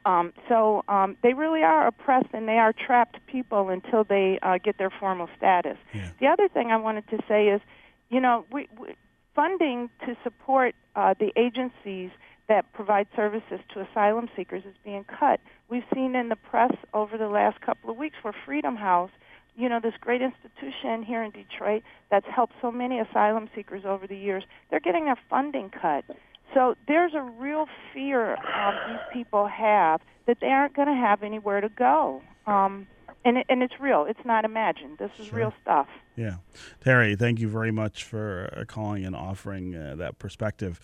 Um, 0.06 0.34
so 0.50 0.84
um, 0.88 1.18
they 1.24 1.34
really 1.34 1.64
are 1.64 1.88
oppressed 1.88 2.30
and 2.34 2.48
they 2.48 2.58
are 2.58 2.74
trapped 2.74 3.18
people 3.28 3.70
until 3.70 4.04
they 4.04 4.38
uh, 4.42 4.58
get 4.58 4.78
their 4.78 4.90
formal 4.90 5.30
status. 5.38 5.78
Yeah. 5.94 6.10
The 6.20 6.28
other 6.28 6.48
thing 6.48 6.72
I 6.72 6.78
wanted 6.78 7.08
to 7.10 7.20
say 7.28 7.48
is, 7.48 7.62
you 8.10 8.20
know, 8.20 8.46
we, 8.52 8.68
we, 8.80 8.96
funding 9.36 9.90
to 10.06 10.16
support 10.24 10.76
uh, 10.96 11.14
the 11.20 11.32
agencies 11.36 12.12
that 12.48 12.72
provide 12.74 13.08
services 13.16 13.60
to 13.74 13.82
asylum 13.82 14.30
seekers 14.36 14.64
is 14.66 14.76
being 14.84 15.04
cut. 15.04 15.40
We've 15.70 15.84
seen 15.94 16.16
in 16.16 16.30
the 16.30 16.36
press 16.36 16.72
over 16.94 17.18
the 17.18 17.28
last 17.28 17.60
couple 17.62 17.90
of 17.90 17.98
weeks 17.98 18.16
where 18.22 18.34
Freedom 18.46 18.76
House 18.76 19.12
you 19.58 19.68
know, 19.68 19.80
this 19.82 19.94
great 20.00 20.22
institution 20.22 21.04
here 21.04 21.24
in 21.24 21.32
Detroit 21.32 21.82
that's 22.12 22.28
helped 22.34 22.54
so 22.62 22.72
many 22.72 23.00
asylum 23.00 23.50
seekers 23.56 23.84
over 23.86 24.06
the 24.06 24.16
years, 24.16 24.44
they're 24.70 24.80
getting 24.80 25.06
their 25.06 25.18
funding 25.30 25.70
cut. 25.70 26.06
So 26.54 26.76
there's 26.88 27.14
a 27.16 27.22
real 27.22 27.66
fear 27.94 28.36
um, 28.36 28.76
these 28.88 29.00
people 29.12 29.48
have 29.48 30.02
that 30.28 30.38
they 30.40 30.48
aren't 30.48 30.76
going 30.76 30.88
to 30.88 30.94
have 30.94 31.24
anywhere 31.24 31.60
to 31.60 31.70
go. 31.70 32.22
Um, 32.46 32.88
and, 33.26 33.38
it, 33.38 33.48
and 33.50 33.64
it's 33.64 33.74
real. 33.80 34.06
It's 34.08 34.24
not 34.24 34.46
imagined. 34.46 35.00
This 35.00 35.12
is 35.20 35.28
sure. 35.28 35.40
real 35.40 35.54
stuff. 35.62 35.88
Yeah. 36.16 36.36
Terry, 36.82 37.16
thank 37.16 37.40
you 37.40 37.50
very 37.50 37.72
much 37.72 38.04
for 38.04 38.54
uh, 38.56 38.64
calling 38.66 39.06
and 39.06 39.16
offering 39.16 39.76
uh, 39.76 39.96
that 39.98 40.20
perspective 40.20 40.80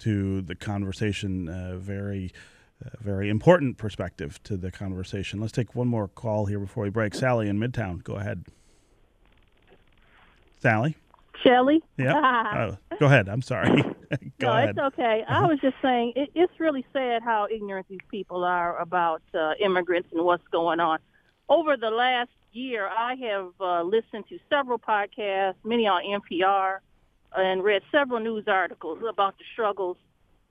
to 0.00 0.42
the 0.42 0.54
conversation. 0.54 1.48
Uh, 1.48 1.76
very 1.78 2.32
a 2.80 3.02
very 3.02 3.28
important 3.28 3.76
perspective 3.76 4.42
to 4.44 4.56
the 4.56 4.70
conversation. 4.70 5.40
Let's 5.40 5.52
take 5.52 5.74
one 5.74 5.88
more 5.88 6.08
call 6.08 6.46
here 6.46 6.60
before 6.60 6.84
we 6.84 6.90
break. 6.90 7.14
Sally 7.14 7.48
in 7.48 7.58
Midtown, 7.58 8.02
go 8.02 8.14
ahead. 8.14 8.44
Sally? 10.60 10.96
Shelly? 11.42 11.82
Yeah. 11.96 12.14
oh, 12.90 12.96
go 12.98 13.06
ahead. 13.06 13.28
I'm 13.28 13.42
sorry. 13.42 13.82
go 13.82 13.88
no, 14.40 14.52
ahead. 14.52 14.70
it's 14.70 14.78
okay. 14.78 15.24
Uh-huh. 15.28 15.44
I 15.44 15.46
was 15.46 15.58
just 15.60 15.76
saying 15.82 16.14
it, 16.16 16.30
it's 16.34 16.58
really 16.58 16.84
sad 16.92 17.22
how 17.22 17.46
ignorant 17.50 17.86
these 17.88 18.00
people 18.10 18.44
are 18.44 18.78
about 18.78 19.22
uh, 19.34 19.52
immigrants 19.60 20.08
and 20.12 20.24
what's 20.24 20.46
going 20.48 20.80
on. 20.80 20.98
Over 21.48 21.76
the 21.76 21.90
last 21.90 22.30
year, 22.52 22.88
I 22.88 23.14
have 23.14 23.52
uh, 23.60 23.82
listened 23.82 24.24
to 24.28 24.38
several 24.50 24.78
podcasts, 24.78 25.54
many 25.64 25.86
on 25.86 26.02
NPR, 26.02 26.78
and 27.36 27.62
read 27.62 27.82
several 27.92 28.20
news 28.20 28.44
articles 28.48 28.98
about 29.08 29.38
the 29.38 29.44
struggles 29.52 29.96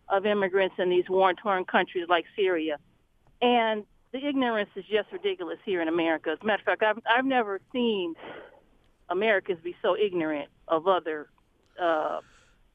of 0.10 0.26
immigrants 0.26 0.76
in 0.80 0.89
these 0.89 1.06
war-torn 1.10 1.65
countries 1.65 2.06
like 2.10 2.26
Syria. 2.36 2.78
And 3.41 3.84
the 4.12 4.26
ignorance 4.26 4.70
is 4.76 4.86
just 4.86 5.12
ridiculous 5.12 5.60
here 5.65 5.82
in 5.82 5.88
America. 5.88 6.32
As 6.32 6.39
a 6.41 6.46
matter 6.46 6.62
of 6.62 6.65
fact, 6.65 6.84
I've, 6.84 7.00
I've 7.10 7.26
never 7.26 7.60
seen 7.74 8.15
Americans 9.10 9.60
be 9.63 9.76
so 9.82 9.96
ignorant 9.98 10.50
of 10.67 10.88
other 10.88 11.30
uh, 11.82 12.20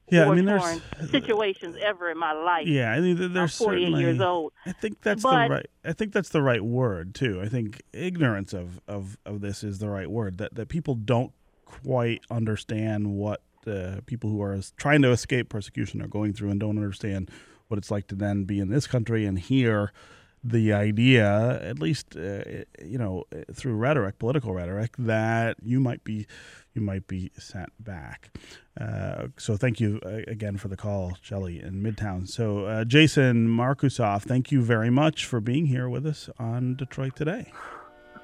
yeah, 0.09 0.29
I 0.29 0.35
mean, 0.35 0.45
there's 0.45 0.81
situations 1.09 1.77
ever 1.81 2.11
in 2.11 2.17
my 2.17 2.33
life. 2.33 2.67
Yeah, 2.67 2.91
I 2.91 2.99
mean, 2.99 3.33
there's 3.33 3.59
I'm 3.61 3.65
48 3.65 3.97
years 3.97 4.19
old. 4.19 4.51
I 4.65 4.73
think 4.73 5.01
that's 5.01 5.23
but, 5.23 5.47
the 5.47 5.53
right. 5.53 5.69
I 5.85 5.93
think 5.93 6.11
that's 6.11 6.29
the 6.29 6.41
right 6.41 6.63
word 6.63 7.15
too. 7.15 7.41
I 7.41 7.47
think 7.47 7.81
ignorance 7.93 8.53
of, 8.53 8.81
of, 8.87 9.17
of 9.25 9.41
this 9.41 9.63
is 9.63 9.79
the 9.79 9.89
right 9.89 10.09
word. 10.09 10.39
That 10.39 10.55
that 10.55 10.67
people 10.67 10.95
don't 10.95 11.31
quite 11.65 12.21
understand 12.29 13.11
what 13.11 13.41
uh, 13.67 14.01
people 14.05 14.29
who 14.29 14.41
are 14.41 14.59
trying 14.77 15.01
to 15.01 15.11
escape 15.11 15.49
persecution 15.49 16.01
are 16.01 16.07
going 16.07 16.33
through 16.33 16.49
and 16.49 16.59
don't 16.59 16.77
understand 16.77 17.29
what 17.67 17.77
it's 17.77 17.91
like 17.91 18.07
to 18.07 18.15
then 18.15 18.43
be 18.43 18.59
in 18.59 18.69
this 18.69 18.87
country 18.87 19.25
and 19.25 19.39
hear 19.39 19.91
the 20.43 20.73
idea, 20.73 21.59
at 21.63 21.79
least 21.79 22.17
uh, 22.17 22.43
you 22.83 22.97
know 22.97 23.23
through 23.53 23.75
rhetoric, 23.75 24.19
political 24.19 24.53
rhetoric, 24.53 24.95
that 24.97 25.55
you 25.63 25.79
might 25.79 26.03
be 26.03 26.27
you 26.73 26.81
might 26.81 27.07
be 27.07 27.31
sent 27.37 27.71
back. 27.79 28.35
Uh, 28.79 29.27
so 29.37 29.55
thank 29.55 29.79
you 29.79 29.99
uh, 30.05 30.21
again 30.27 30.57
for 30.57 30.67
the 30.67 30.75
call, 30.75 31.13
Shelley 31.21 31.61
in 31.61 31.81
Midtown. 31.81 32.27
So 32.27 32.65
uh, 32.65 32.83
Jason 32.83 33.47
Markusoff, 33.47 34.23
thank 34.23 34.51
you 34.51 34.61
very 34.61 34.89
much 34.89 35.25
for 35.25 35.39
being 35.39 35.67
here 35.67 35.87
with 35.87 36.05
us 36.05 36.29
on 36.37 36.75
Detroit 36.75 37.15
Today. 37.15 37.51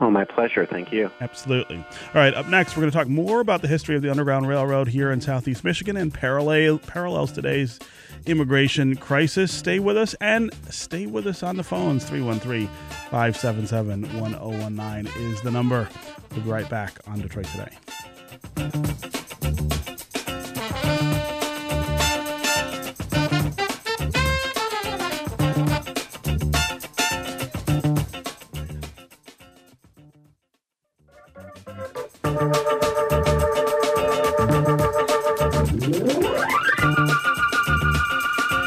Oh, 0.01 0.09
my 0.09 0.23
pleasure. 0.23 0.65
Thank 0.65 0.93
you. 0.93 1.11
Absolutely. 1.19 1.77
All 1.77 1.85
right, 2.13 2.33
up 2.33 2.47
next, 2.47 2.75
we're 2.77 2.81
going 2.81 2.91
to 2.91 2.97
talk 2.97 3.09
more 3.09 3.41
about 3.41 3.61
the 3.61 3.67
history 3.67 3.97
of 3.97 4.01
the 4.01 4.09
Underground 4.09 4.47
Railroad 4.47 4.87
here 4.87 5.11
in 5.11 5.19
Southeast 5.19 5.63
Michigan 5.65 5.97
and 5.97 6.13
parallel, 6.13 6.77
parallels 6.79 7.33
today's 7.33 7.79
immigration 8.25 8.95
crisis. 8.95 9.53
Stay 9.53 9.79
with 9.79 9.97
us 9.97 10.13
and 10.21 10.53
stay 10.69 11.05
with 11.05 11.27
us 11.27 11.43
on 11.43 11.57
the 11.57 11.63
phones. 11.63 12.05
313 12.05 12.67
577 13.11 14.03
1019 14.21 15.31
is 15.31 15.41
the 15.41 15.51
number. 15.51 15.89
We'll 16.31 16.41
be 16.41 16.49
right 16.49 16.69
back 16.69 16.99
on 17.07 17.19
Detroit 17.19 17.47
Today. 17.47 19.18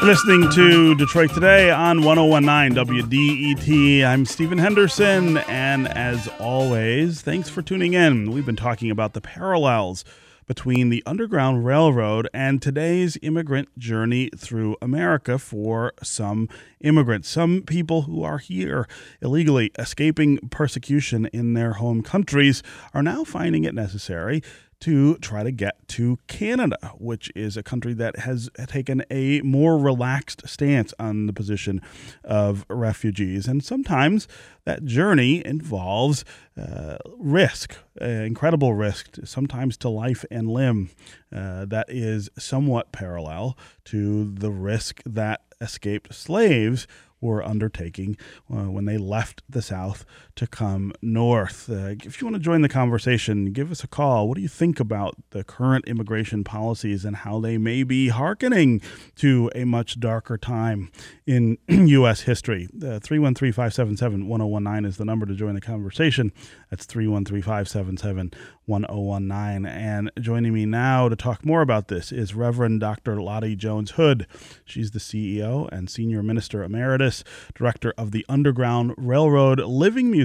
Listening 0.03 0.49
to 0.51 0.93
Detroit 0.95 1.33
Today 1.33 1.71
on 1.71 2.03
1019 2.03 2.85
WDET. 2.85 4.05
I'm 4.05 4.25
Stephen 4.25 4.57
Henderson, 4.57 5.37
and 5.37 5.87
as 5.87 6.27
always, 6.39 7.21
thanks 7.21 7.49
for 7.49 7.61
tuning 7.61 7.93
in. 7.93 8.31
We've 8.31 8.45
been 8.45 8.55
talking 8.55 8.91
about 8.91 9.13
the 9.13 9.21
parallels 9.21 10.05
between 10.45 10.89
the 10.89 11.03
Underground 11.05 11.65
Railroad 11.65 12.27
and 12.33 12.61
today's 12.61 13.17
immigrant 13.21 13.77
journey 13.77 14.29
through 14.37 14.75
America 14.81 15.39
for 15.39 15.93
some 16.01 16.49
immigrants, 16.81 17.29
some 17.29 17.61
people 17.61 18.03
who 18.03 18.23
are 18.23 18.37
here 18.37 18.87
illegally 19.21 19.71
escaping 19.77 20.37
persecution 20.49 21.27
in 21.27 21.53
their 21.53 21.73
home 21.73 22.01
countries 22.01 22.63
are 22.93 23.03
now 23.03 23.23
finding 23.23 23.63
it 23.63 23.73
necessary 23.73 24.41
to 24.83 25.15
try 25.19 25.43
to 25.43 25.51
get 25.51 25.87
to 25.87 26.19
Canada, 26.27 26.91
which 26.97 27.31
is 27.37 27.55
a 27.55 27.63
country 27.63 27.93
that 27.93 28.19
has 28.19 28.49
taken 28.67 29.01
a 29.09 29.39
more 29.41 29.77
relaxed 29.77 30.45
stance 30.45 30.93
on 30.99 31.25
the 31.25 31.31
position 31.31 31.81
of 32.25 32.65
refugees. 32.67 33.47
And 33.47 33.63
sometimes 33.63 34.27
that 34.65 34.83
journey 34.83 35.41
involves 35.45 36.25
uh, 36.57 36.97
risk, 37.17 37.77
uh, 38.01 38.05
incredible 38.05 38.73
risk, 38.73 39.19
sometimes 39.23 39.77
to 39.77 39.87
life 39.89 40.25
and 40.29 40.49
limb, 40.49 40.89
uh, 41.33 41.63
that 41.63 41.85
is 41.87 42.29
somewhat 42.37 42.91
parallel 42.91 43.57
to 43.85 44.33
the 44.33 44.51
risk 44.51 45.01
that 45.05 45.43
escaped 45.61 46.13
slaves 46.13 46.87
were 47.21 47.41
undertaking 47.41 48.17
uh, 48.53 48.69
when 48.69 48.83
they 48.83 48.97
left 48.97 49.41
the 49.49 49.61
South 49.61 50.05
to 50.35 50.47
come 50.47 50.93
north. 51.01 51.69
Uh, 51.69 51.95
if 52.03 52.19
you 52.19 52.25
want 52.25 52.35
to 52.35 52.41
join 52.41 52.61
the 52.61 52.69
conversation, 52.69 53.51
give 53.53 53.71
us 53.71 53.83
a 53.83 53.87
call. 53.87 54.27
What 54.27 54.35
do 54.35 54.41
you 54.41 54.47
think 54.47 54.79
about 54.79 55.15
the 55.29 55.43
current 55.43 55.85
immigration 55.87 56.43
policies 56.43 57.05
and 57.05 57.17
how 57.17 57.39
they 57.39 57.57
may 57.57 57.83
be 57.83 58.09
hearkening 58.09 58.81
to 59.17 59.51
a 59.53 59.63
much 59.65 59.99
darker 59.99 60.37
time 60.37 60.91
in 61.27 61.57
U.S. 61.67 62.21
history? 62.21 62.67
Uh, 62.75 62.99
313 62.99 63.51
577 63.51 64.27
1019 64.27 64.89
is 64.89 64.97
the 64.97 65.05
number 65.05 65.25
to 65.27 65.35
join 65.35 65.53
the 65.53 65.61
conversation. 65.61 66.31
That's 66.71 66.85
313 66.85 67.41
577 67.43 68.31
1019. 68.65 69.65
And 69.65 70.11
joining 70.19 70.53
me 70.53 70.65
now 70.65 71.09
to 71.09 71.15
talk 71.15 71.45
more 71.45 71.61
about 71.61 71.89
this 71.89 72.11
is 72.11 72.33
Reverend 72.33 72.79
Dr. 72.79 73.21
Lottie 73.21 73.55
Jones 73.55 73.91
Hood. 73.91 74.25
She's 74.65 74.91
the 74.91 74.99
CEO 74.99 75.69
and 75.71 75.89
Senior 75.89 76.23
Minister 76.23 76.63
Emeritus, 76.63 77.23
Director 77.53 77.93
of 77.97 78.11
the 78.11 78.25
Underground 78.27 78.95
Railroad 78.97 79.59
Living 79.59 80.09
Museum 80.09 80.22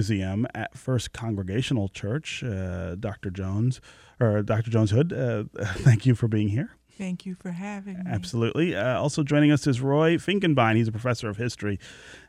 at 0.53 0.77
First 0.77 1.13
Congregational 1.13 1.89
Church. 1.89 2.43
Uh, 2.43 2.95
Dr. 2.95 3.29
Jones, 3.29 3.81
or 4.19 4.41
Dr. 4.41 4.71
Jones 4.71 4.91
Hood, 4.91 5.13
uh, 5.13 5.43
thank 5.77 6.05
you 6.05 6.15
for 6.15 6.27
being 6.27 6.49
here. 6.49 6.71
Thank 6.97 7.25
you 7.25 7.33
for 7.33 7.51
having 7.51 7.99
me. 7.99 8.03
Absolutely. 8.07 8.75
Uh, 8.75 8.99
also 8.99 9.23
joining 9.23 9.51
us 9.51 9.65
is 9.65 9.79
Roy 9.79 10.17
Finkenbine. 10.17 10.75
He's 10.75 10.89
a 10.89 10.91
professor 10.91 11.29
of 11.29 11.37
history 11.37 11.79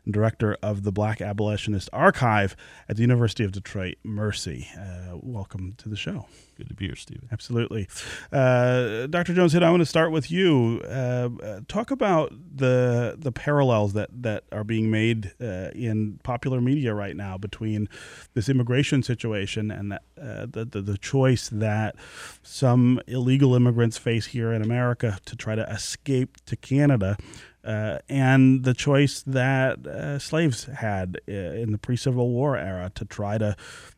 and 0.04 0.14
director 0.14 0.56
of 0.62 0.82
the 0.82 0.92
Black 0.92 1.20
Abolitionist 1.20 1.88
Archive 1.92 2.56
at 2.88 2.96
the 2.96 3.02
University 3.02 3.44
of 3.44 3.52
Detroit 3.52 3.96
Mercy. 4.02 4.68
Uh, 4.78 5.16
welcome 5.20 5.74
to 5.78 5.88
the 5.88 5.96
show. 5.96 6.26
Good 6.60 6.68
to 6.68 6.74
be 6.74 6.86
here, 6.86 6.96
Stephen. 6.96 7.26
Absolutely. 7.32 7.88
Uh, 8.30 9.06
Dr. 9.06 9.32
Jones, 9.32 9.54
I 9.54 9.70
want 9.70 9.80
to 9.80 9.86
start 9.86 10.12
with 10.12 10.30
you. 10.30 10.82
Uh, 10.84 11.30
uh, 11.42 11.60
talk 11.68 11.90
about 11.90 12.34
the 12.54 13.16
the 13.18 13.32
parallels 13.32 13.94
that, 13.94 14.10
that 14.12 14.44
are 14.52 14.62
being 14.62 14.90
made 14.90 15.32
uh, 15.40 15.70
in 15.74 16.20
popular 16.22 16.60
media 16.60 16.92
right 16.92 17.16
now 17.16 17.38
between 17.38 17.88
this 18.34 18.50
immigration 18.50 19.02
situation 19.02 19.70
and 19.70 19.92
that, 19.92 20.02
uh, 20.20 20.46
the, 20.50 20.66
the, 20.70 20.82
the 20.82 20.98
choice 20.98 21.48
that 21.48 21.96
some 22.42 23.00
illegal 23.06 23.54
immigrants 23.54 23.96
face 23.96 24.26
here 24.26 24.52
in 24.52 24.60
America 24.60 25.18
to 25.24 25.36
try 25.36 25.54
to 25.54 25.62
escape 25.62 26.36
to 26.44 26.56
Canada. 26.56 27.16
Uh, 27.62 27.98
and 28.08 28.64
the 28.64 28.72
choice 28.72 29.22
that 29.22 29.86
uh, 29.86 30.18
slaves 30.18 30.64
had 30.64 31.20
uh, 31.28 31.32
in 31.32 31.72
the 31.72 31.78
pre-Civil 31.78 32.30
War 32.30 32.56
era 32.56 32.90
to 32.94 33.04
try 33.04 33.36
to 33.36 33.54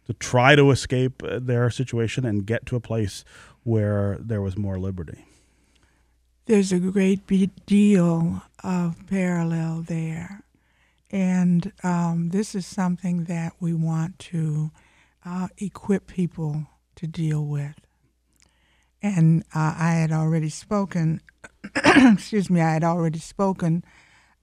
to 0.07 0.13
try 0.15 0.57
to 0.57 0.73
escape 0.73 1.23
uh, 1.23 1.39
their 1.41 1.71
situation 1.71 2.25
and 2.25 2.45
get 2.45 2.67
to 2.67 2.75
a 2.75 2.81
place 2.81 3.25
where 3.63 4.17
there 4.19 4.43
was 4.43 4.57
more 4.57 4.81
liberty. 4.81 5.25
There's 6.47 6.73
a 6.73 6.81
great 6.81 7.25
deal 7.67 8.43
of 8.65 8.97
parallel 9.07 9.83
there, 9.83 10.43
and 11.13 11.73
um, 11.85 12.31
this 12.31 12.57
is 12.57 12.67
something 12.67 13.25
that 13.25 13.53
we 13.61 13.73
want 13.73 14.19
to 14.31 14.73
uh, 15.25 15.49
equip 15.59 16.09
people 16.09 16.67
to 16.97 17.07
deal 17.07 17.47
with. 17.47 17.82
And 19.03 19.43
uh, 19.55 19.75
I 19.77 19.93
had 19.95 20.13
already 20.13 20.49
spoken 20.49 21.21
excuse 21.85 22.51
me, 22.51 22.61
I 22.61 22.73
had 22.73 22.85
already 22.85 23.19
spoken 23.19 23.85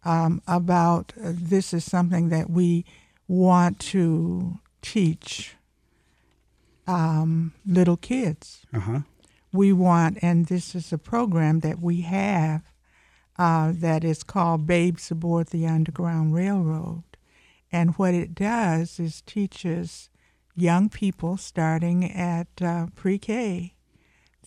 um, 0.04 0.42
about 0.48 1.14
uh, 1.18 1.32
this 1.34 1.74
is 1.74 1.84
something 1.84 2.30
that 2.30 2.50
we 2.50 2.86
want 3.28 3.80
to 3.80 4.60
teach 4.82 5.56
um, 6.88 7.54
little 7.66 7.98
kids. 7.98 8.66
Uh-huh. 8.74 9.02
We 9.52 9.74
want, 9.74 10.20
and 10.22 10.46
this 10.46 10.76
is 10.76 10.94
a 10.94 10.98
program 10.98 11.60
that 11.60 11.80
we 11.80 12.02
have 12.02 12.62
uh, 13.38 13.74
that 13.76 14.04
is 14.04 14.24
called 14.24 14.68
Babes 14.68 15.12
Aboard 15.12 15.48
the 15.48 15.68
Underground 15.68 16.34
Railroad. 16.34 17.04
And 17.72 17.96
what 17.96 18.14
it 18.14 18.34
does 18.34 19.00
is 19.00 19.22
teaches 19.22 20.10
young 20.56 20.90
people 20.90 21.38
starting 21.38 22.12
at 22.12 22.48
uh, 22.62 22.88
pre 22.96 23.18
K 23.18 23.74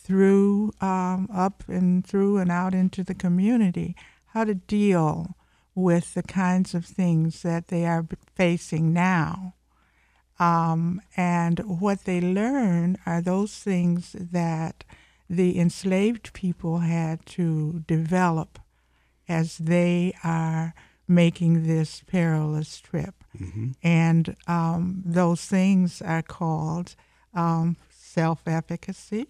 through 0.03 0.73
um, 0.81 1.29
up 1.33 1.63
and 1.69 2.07
through 2.07 2.39
and 2.39 2.51
out 2.51 2.75
into 2.75 3.05
the 3.05 3.15
community 3.15 3.95
how 4.27 4.45
to 4.45 4.55
deal 4.55 5.37
with 5.75 6.15
the 6.15 6.23
kinds 6.23 6.75
of 6.75 6.85
things 6.85 7.43
that 7.43 7.69
they 7.69 7.87
are 7.87 8.07
facing 8.35 8.93
now. 8.93 9.55
Um, 10.39 11.01
and 11.17 11.61
what 11.61 12.05
they 12.05 12.21
learn 12.21 12.99
are 13.07 13.21
those 13.21 13.55
things 13.59 14.17
that 14.19 14.85
the 15.31 15.59
enslaved 15.59 16.33
people 16.33 16.79
had 16.79 17.25
to 17.27 17.85
develop 17.87 18.59
as 19.29 19.59
they 19.59 20.13
are 20.25 20.75
making 21.07 21.67
this 21.67 22.03
perilous 22.07 22.81
trip. 22.81 23.15
Mm-hmm. 23.39 23.71
And 23.83 24.37
um, 24.47 25.03
those 25.05 25.45
things 25.45 26.03
are 26.03 26.23
called 26.23 26.97
um, 27.35 27.77
self 27.91 28.43
efficacy, 28.47 29.29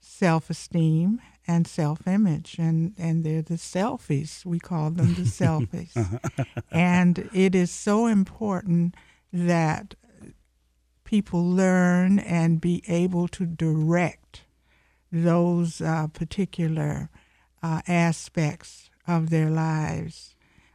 self 0.00 0.50
esteem 0.50 1.20
and 1.46 1.66
self 1.66 2.06
image. 2.06 2.56
And, 2.58 2.94
and 2.98 3.24
they're 3.24 3.42
the 3.42 3.54
selfies. 3.54 4.44
We 4.44 4.58
call 4.58 4.90
them 4.90 5.14
the 5.14 5.22
selfies. 5.22 6.20
and 6.70 7.28
it 7.32 7.54
is 7.54 7.70
so 7.70 8.06
important 8.06 8.94
that 9.32 9.94
people 11.04 11.44
learn 11.44 12.18
and 12.20 12.60
be 12.60 12.82
able 12.86 13.28
to 13.28 13.44
direct 13.44 14.44
those 15.10 15.80
uh, 15.80 16.06
particular 16.08 17.10
uh, 17.62 17.80
aspects 17.88 18.90
of 19.08 19.30
their 19.30 19.50
lives. 19.50 20.34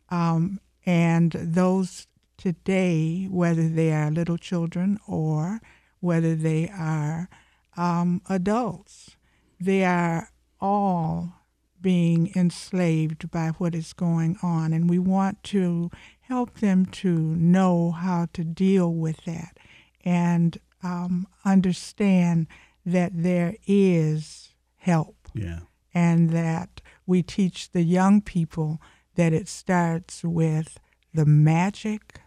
Um, 0.09 0.59
and 0.85 1.31
those 1.31 2.07
today, 2.37 3.27
whether 3.31 3.67
they 3.69 3.93
are 3.93 4.11
little 4.11 4.37
children 4.37 4.99
or 5.07 5.61
whether 5.99 6.35
they 6.35 6.69
are 6.69 7.29
um, 7.77 8.21
adults, 8.29 9.15
they 9.59 9.83
are 9.83 10.29
all 10.59 11.33
being 11.81 12.31
enslaved 12.35 13.29
by 13.29 13.49
what 13.57 13.75
is 13.75 13.93
going 13.93 14.37
on. 14.41 14.73
And 14.73 14.89
we 14.89 14.97
want 14.97 15.43
to 15.43 15.91
help 16.21 16.59
them 16.59 16.85
to 16.87 17.13
know 17.15 17.91
how 17.91 18.27
to 18.33 18.43
deal 18.43 18.91
with 18.91 19.23
that 19.25 19.57
and 20.03 20.57
um, 20.81 21.27
understand 21.43 22.47
that 22.85 23.11
there 23.13 23.55
is 23.67 24.53
help. 24.77 25.15
Yeah. 25.33 25.59
And 25.93 26.31
that 26.31 26.81
we 27.05 27.23
teach 27.23 27.71
the 27.71 27.83
young 27.83 28.21
people 28.21 28.81
that 29.15 29.31
it 29.31 29.47
starts 29.47 30.23
with 30.23 30.79
the 31.13 31.25
magic 31.25 32.19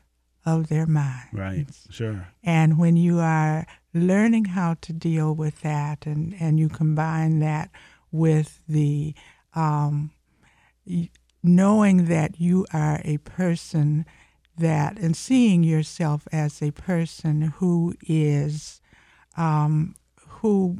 of 0.44 0.68
their 0.68 0.86
minds. 0.86 1.28
Right, 1.32 1.66
sure. 1.90 2.28
And 2.42 2.78
when 2.78 2.96
you 2.96 3.18
are 3.18 3.66
learning 3.92 4.46
how 4.46 4.76
to 4.82 4.92
deal 4.92 5.34
with 5.34 5.60
that 5.62 6.06
and, 6.06 6.34
and 6.40 6.58
you 6.58 6.68
combine 6.68 7.40
that 7.40 7.70
with 8.10 8.60
the 8.68 9.14
um, 9.54 10.10
knowing 11.42 12.06
that 12.06 12.40
you 12.40 12.66
are 12.72 13.00
a 13.04 13.18
person 13.18 14.06
that 14.56 14.98
and 14.98 15.16
seeing 15.16 15.62
yourself 15.62 16.26
as 16.32 16.60
a 16.62 16.72
person 16.72 17.42
who 17.42 17.94
is 18.02 18.80
um, 19.36 19.94
who 20.26 20.78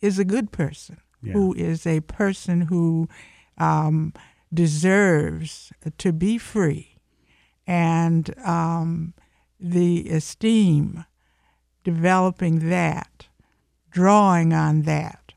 is 0.00 0.18
a 0.18 0.24
good 0.24 0.52
person, 0.52 0.98
yeah. 1.22 1.32
who 1.32 1.54
is 1.54 1.86
a 1.86 2.00
person 2.00 2.62
who 2.62 3.08
um, 3.58 4.12
deserves 4.52 5.72
to 5.98 6.12
be 6.12 6.38
free, 6.38 6.93
and 7.66 8.34
um, 8.44 9.14
the 9.58 10.08
esteem, 10.10 11.04
developing 11.82 12.68
that, 12.70 13.26
drawing 13.90 14.52
on 14.52 14.82
that, 14.82 15.32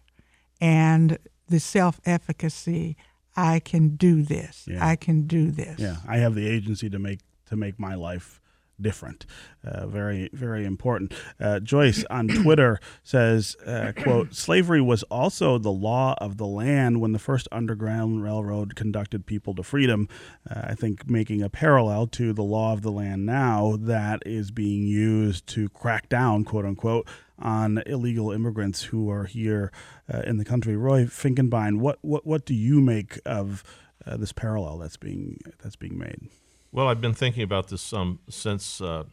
and 0.60 1.18
the 1.48 1.60
self 1.60 2.00
efficacy. 2.06 2.98
I 3.40 3.60
can 3.60 3.90
do 3.90 4.24
this. 4.24 4.66
Yeah. 4.68 4.84
I 4.84 4.96
can 4.96 5.28
do 5.28 5.52
this. 5.52 5.80
Yeah, 5.80 5.98
I 6.08 6.18
have 6.18 6.34
the 6.34 6.48
agency 6.48 6.90
to 6.90 6.98
make 6.98 7.20
to 7.46 7.56
make 7.56 7.80
my 7.80 7.94
life 7.94 8.42
different. 8.80 9.26
Uh, 9.64 9.88
very, 9.88 10.30
very 10.34 10.66
important. 10.66 11.14
Uh, 11.40 11.60
Joyce 11.60 12.04
on 12.10 12.28
Twitter 12.44 12.80
says, 13.04 13.56
uh, 13.66 13.92
"quote 13.96 14.34
Slavery 14.34 14.82
was 14.82 15.04
also 15.04 15.58
the 15.58 15.72
law 15.72 16.16
of 16.20 16.38
the 16.38 16.46
land 16.46 17.02
when 17.02 17.12
the 17.12 17.20
first 17.20 17.48
Underground 17.52 18.24
Railroad 18.24 18.76
conducted 18.76 19.26
people 19.26 19.54
to 19.56 19.64
freedom. 19.64 20.08
Uh, 20.50 20.62
I 20.66 20.76
think 20.76 21.10
making 21.10 21.42
a 21.42 21.50
parallel 21.50 22.08
to 22.08 22.34
the 22.34 22.44
law 22.44 22.74
of 22.74 22.82
the 22.82 22.92
land 22.92 23.26
now 23.26 23.78
that 23.80 24.24
is 24.26 24.52
being 24.52 24.88
used 24.88 25.48
to 25.48 25.70
crack 25.70 26.10
down, 26.10 26.44
quote 26.44 26.66
unquote." 26.66 27.08
On 27.40 27.84
illegal 27.86 28.32
immigrants 28.32 28.86
who 28.86 29.12
are 29.12 29.26
here 29.26 29.72
uh, 30.12 30.22
in 30.22 30.38
the 30.38 30.44
country, 30.44 30.76
Roy 30.76 31.06
Finkenbine, 31.06 31.78
what 31.78 32.00
what 32.02 32.26
what 32.26 32.46
do 32.48 32.56
you 32.56 32.82
make 32.82 33.20
of 33.28 33.64
uh, 34.08 34.18
this 34.18 34.32
parallel 34.32 34.80
that's 34.80 34.98
being 34.98 35.40
that's 35.62 35.76
being 35.76 36.00
made? 36.00 36.30
Well, 36.72 36.88
I've 36.88 37.02
been 37.02 37.14
thinking 37.14 37.44
about 37.44 37.70
this 37.70 37.82
some 37.82 38.20
since 38.30 38.82
uh, 38.82 39.04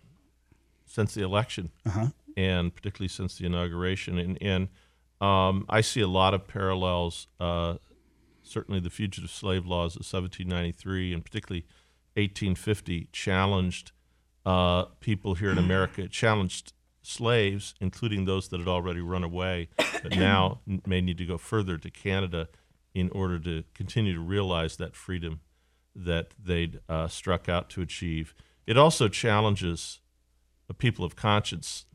since 0.86 1.14
the 1.14 1.22
election, 1.22 1.70
uh-huh. 1.86 2.08
and 2.36 2.74
particularly 2.74 3.08
since 3.08 3.38
the 3.38 3.46
inauguration, 3.46 4.18
and, 4.18 4.38
and 4.40 4.68
um, 5.20 5.64
I 5.68 5.80
see 5.80 6.00
a 6.00 6.08
lot 6.08 6.34
of 6.34 6.46
parallels. 6.46 7.28
Uh, 7.40 7.76
certainly, 8.42 8.80
the 8.80 8.90
fugitive 8.90 9.30
slave 9.30 9.66
laws 9.66 9.96
of 9.96 10.00
1793 10.00 11.12
and 11.12 11.24
particularly 11.24 11.66
1850 12.16 13.08
challenged 13.12 13.92
uh, 14.44 14.84
people 15.00 15.34
here 15.34 15.50
in 15.50 15.58
America. 15.58 16.02
It 16.02 16.10
challenged 16.10 16.72
slaves, 17.02 17.74
including 17.80 18.24
those 18.24 18.48
that 18.48 18.58
had 18.58 18.68
already 18.68 19.00
run 19.00 19.24
away, 19.24 19.68
but 19.76 20.10
now 20.16 20.60
may 20.86 21.00
need 21.00 21.18
to 21.18 21.26
go 21.26 21.38
further 21.38 21.78
to 21.78 21.90
Canada 21.90 22.48
in 22.94 23.10
order 23.10 23.38
to 23.38 23.64
continue 23.74 24.14
to 24.14 24.20
realize 24.20 24.76
that 24.76 24.94
freedom 24.94 25.40
that 25.94 26.28
they'd 26.42 26.80
uh, 26.88 27.08
struck 27.08 27.48
out 27.48 27.70
to 27.70 27.82
achieve. 27.82 28.34
It 28.66 28.76
also 28.76 29.08
challenges 29.08 30.00
a 30.68 30.74
people 30.74 31.04
of 31.04 31.16
conscience 31.16 31.86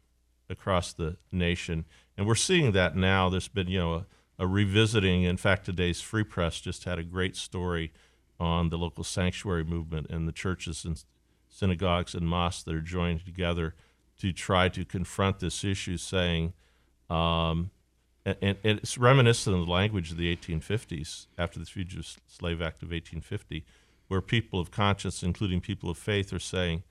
across 0.49 0.93
the 0.93 1.17
nation, 1.31 1.85
and 2.17 2.27
we're 2.27 2.35
seeing 2.35 2.71
that 2.73 2.95
now. 2.95 3.29
There's 3.29 3.47
been, 3.47 3.67
you 3.67 3.79
know, 3.79 3.93
a, 3.93 4.05
a 4.39 4.47
revisiting. 4.47 5.23
In 5.23 5.37
fact, 5.37 5.65
today's 5.65 6.01
Free 6.01 6.23
Press 6.23 6.59
just 6.59 6.85
had 6.85 6.99
a 6.99 7.03
great 7.03 7.35
story 7.35 7.91
on 8.39 8.69
the 8.69 8.77
local 8.77 9.03
sanctuary 9.03 9.63
movement 9.63 10.07
and 10.09 10.27
the 10.27 10.31
churches 10.31 10.85
and 10.85 11.03
synagogues 11.49 12.13
and 12.15 12.27
mosques 12.27 12.63
that 12.63 12.75
are 12.75 12.81
joined 12.81 13.25
together 13.25 13.75
to 14.19 14.31
try 14.31 14.69
to 14.69 14.85
confront 14.85 15.39
this 15.39 15.63
issue, 15.63 15.97
saying, 15.97 16.53
um, 17.09 17.71
and, 18.25 18.37
and, 18.41 18.57
it's 18.63 18.97
reminiscent 18.97 19.55
of 19.55 19.65
the 19.65 19.71
language 19.71 20.11
of 20.11 20.17
the 20.17 20.35
1850s 20.35 21.27
after 21.37 21.59
the 21.59 21.65
Fugitive 21.65 22.17
Slave 22.27 22.61
Act 22.61 22.83
of 22.83 22.89
1850, 22.89 23.65
where 24.09 24.21
people 24.21 24.59
of 24.59 24.71
conscience, 24.71 25.23
including 25.23 25.61
people 25.61 25.89
of 25.89 25.97
faith, 25.97 26.33
are 26.33 26.39
saying, 26.39 26.83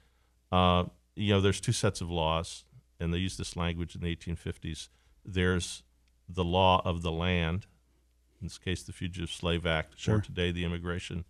uh, 0.51 0.85
you 1.15 1.35
know, 1.35 1.41
there's 1.41 1.61
two 1.61 1.73
sets 1.73 2.01
of 2.01 2.11
laws, 2.11 2.65
and 2.99 3.13
they 3.13 3.19
use 3.19 3.37
this 3.37 3.57
language 3.57 3.95
in 3.95 4.01
the 4.01 4.17
1850s. 4.17 4.89
There's 5.25 5.83
the 6.29 6.45
law 6.45 6.81
of 6.85 7.03
the 7.03 7.13
land, 7.13 7.67
in 8.41 8.47
this 8.47 8.57
case, 8.57 8.83
the 8.83 8.93
Fugitive 8.93 9.31
Slave 9.31 9.67
Act, 9.67 9.99
sure. 9.99 10.17
or 10.17 10.21
today 10.21 10.53
the 10.53 10.65
immigration 10.65 11.25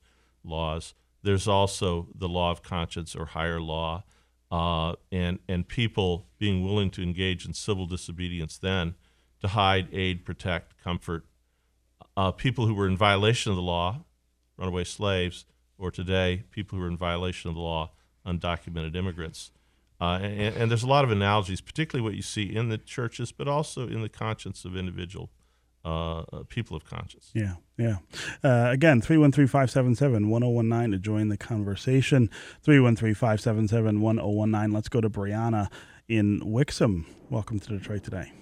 laws. 0.44 0.94
There's 1.22 1.48
also 1.48 2.08
the 2.14 2.28
law 2.28 2.50
of 2.50 2.62
conscience 2.62 3.16
or 3.16 3.26
higher 3.26 3.60
law, 3.60 4.04
uh, 4.50 4.94
and 5.10 5.38
and 5.48 5.66
people 5.66 6.26
being 6.38 6.64
willing 6.64 6.90
to 6.90 7.02
engage 7.02 7.44
in 7.44 7.54
civil 7.54 7.86
disobedience 7.86 8.56
then 8.58 8.94
to 9.40 9.48
hide, 9.48 9.88
aid, 9.92 10.24
protect, 10.24 10.82
comfort. 10.82 11.24
Uh, 12.16 12.30
people 12.30 12.66
who 12.66 12.74
were 12.74 12.86
in 12.86 12.96
violation 12.96 13.50
of 13.50 13.56
the 13.56 13.62
law, 13.62 14.04
runaway 14.56 14.84
slaves, 14.84 15.44
or 15.78 15.90
today 15.90 16.44
people 16.50 16.78
who 16.78 16.84
are 16.84 16.88
in 16.88 16.96
violation 16.96 17.48
of 17.48 17.54
the 17.54 17.60
law, 17.60 17.90
undocumented 18.26 18.96
immigrants. 18.96 19.50
Uh, 20.00 20.18
and, 20.22 20.56
and, 20.56 20.70
there's 20.70 20.84
a 20.84 20.88
lot 20.88 21.04
of 21.04 21.10
analogies, 21.10 21.60
particularly 21.60 22.04
what 22.08 22.14
you 22.14 22.22
see 22.22 22.44
in 22.54 22.68
the 22.68 22.78
churches, 22.78 23.32
but 23.32 23.48
also 23.48 23.88
in 23.88 24.00
the 24.00 24.08
conscience 24.08 24.64
of 24.64 24.76
individual 24.76 25.28
uh, 25.84 26.22
people 26.48 26.76
of 26.76 26.84
conscience. 26.84 27.30
Yeah, 27.34 27.54
yeah. 27.76 27.96
Uh, 28.44 28.68
again, 28.70 29.00
313 29.00 29.46
577 29.46 30.28
1019 30.28 30.92
to 30.92 30.98
join 30.98 31.28
the 31.28 31.36
conversation. 31.36 32.30
313 32.62 33.14
577 33.14 34.00
1019. 34.00 34.72
Let's 34.72 34.88
go 34.88 35.00
to 35.00 35.10
Brianna 35.10 35.68
in 36.08 36.40
Wixom. 36.40 37.04
Welcome 37.30 37.58
to 37.60 37.70
Detroit 37.70 38.04
Today. 38.04 38.32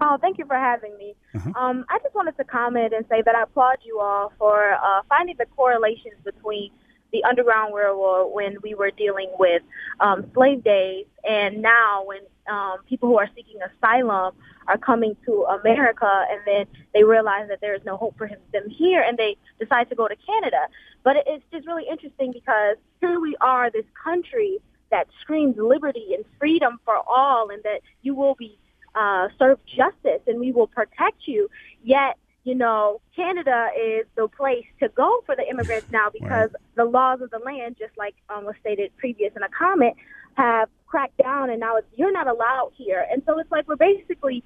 Oh, 0.00 0.18
thank 0.20 0.38
you 0.38 0.46
for 0.46 0.56
having 0.56 0.96
me. 0.98 1.14
Uh-huh. 1.34 1.52
Um, 1.56 1.84
I 1.88 1.98
just 2.02 2.14
wanted 2.14 2.36
to 2.36 2.44
comment 2.44 2.92
and 2.92 3.04
say 3.08 3.22
that 3.22 3.34
I 3.34 3.42
applaud 3.42 3.78
you 3.84 4.00
all 4.00 4.32
for 4.38 4.72
uh, 4.74 5.02
finding 5.08 5.36
the 5.38 5.46
correlations 5.56 6.16
between 6.24 6.70
the 7.12 7.22
Underground 7.24 7.74
Railroad 7.74 8.32
when 8.32 8.56
we 8.62 8.74
were 8.74 8.90
dealing 8.90 9.30
with 9.38 9.62
um, 10.00 10.30
slave 10.34 10.64
days 10.64 11.06
and 11.28 11.60
now 11.60 12.04
when 12.04 12.20
um, 12.48 12.78
people 12.88 13.08
who 13.08 13.18
are 13.18 13.28
seeking 13.36 13.60
asylum 13.62 14.34
are 14.66 14.78
coming 14.78 15.16
to 15.26 15.44
America 15.60 16.24
and 16.30 16.40
then 16.46 16.66
they 16.94 17.04
realize 17.04 17.48
that 17.48 17.60
there 17.60 17.74
is 17.74 17.82
no 17.84 17.96
hope 17.96 18.16
for 18.16 18.28
them 18.28 18.68
here 18.68 19.02
and 19.02 19.18
they 19.18 19.36
decide 19.60 19.88
to 19.90 19.94
go 19.94 20.08
to 20.08 20.16
Canada. 20.16 20.66
But 21.04 21.16
it's 21.26 21.44
just 21.52 21.66
really 21.66 21.84
interesting 21.88 22.32
because 22.32 22.76
here 23.00 23.20
we 23.20 23.36
are, 23.40 23.70
this 23.70 23.84
country 24.02 24.58
that 24.90 25.06
screams 25.20 25.56
liberty 25.56 26.14
and 26.14 26.24
freedom 26.38 26.80
for 26.84 26.96
all 26.96 27.50
and 27.50 27.62
that 27.62 27.80
you 28.02 28.14
will 28.14 28.34
be 28.34 28.58
uh, 28.94 29.28
serve 29.38 29.58
justice 29.66 30.22
and 30.26 30.40
we 30.40 30.52
will 30.52 30.66
protect 30.66 31.26
you. 31.26 31.48
Yet, 31.82 32.18
you 32.44 32.54
know, 32.54 33.00
Canada 33.14 33.68
is 33.78 34.06
the 34.16 34.28
place 34.28 34.66
to 34.80 34.88
go 34.88 35.22
for 35.26 35.36
the 35.36 35.48
immigrants 35.48 35.86
now 35.90 36.10
because 36.12 36.50
right. 36.52 36.76
the 36.76 36.84
laws 36.84 37.20
of 37.20 37.30
the 37.30 37.38
land, 37.38 37.76
just 37.78 37.96
like 37.96 38.14
um, 38.28 38.44
was 38.44 38.54
stated 38.60 38.90
previous 38.96 39.32
in 39.36 39.42
a 39.42 39.48
comment, 39.48 39.96
have 40.34 40.68
cracked 40.86 41.16
down 41.18 41.50
and 41.50 41.60
now 41.60 41.76
it's, 41.76 41.86
you're 41.94 42.12
not 42.12 42.26
allowed 42.26 42.72
here. 42.74 43.06
And 43.10 43.22
so 43.26 43.38
it's 43.38 43.50
like 43.50 43.68
we're 43.68 43.76
basically 43.76 44.42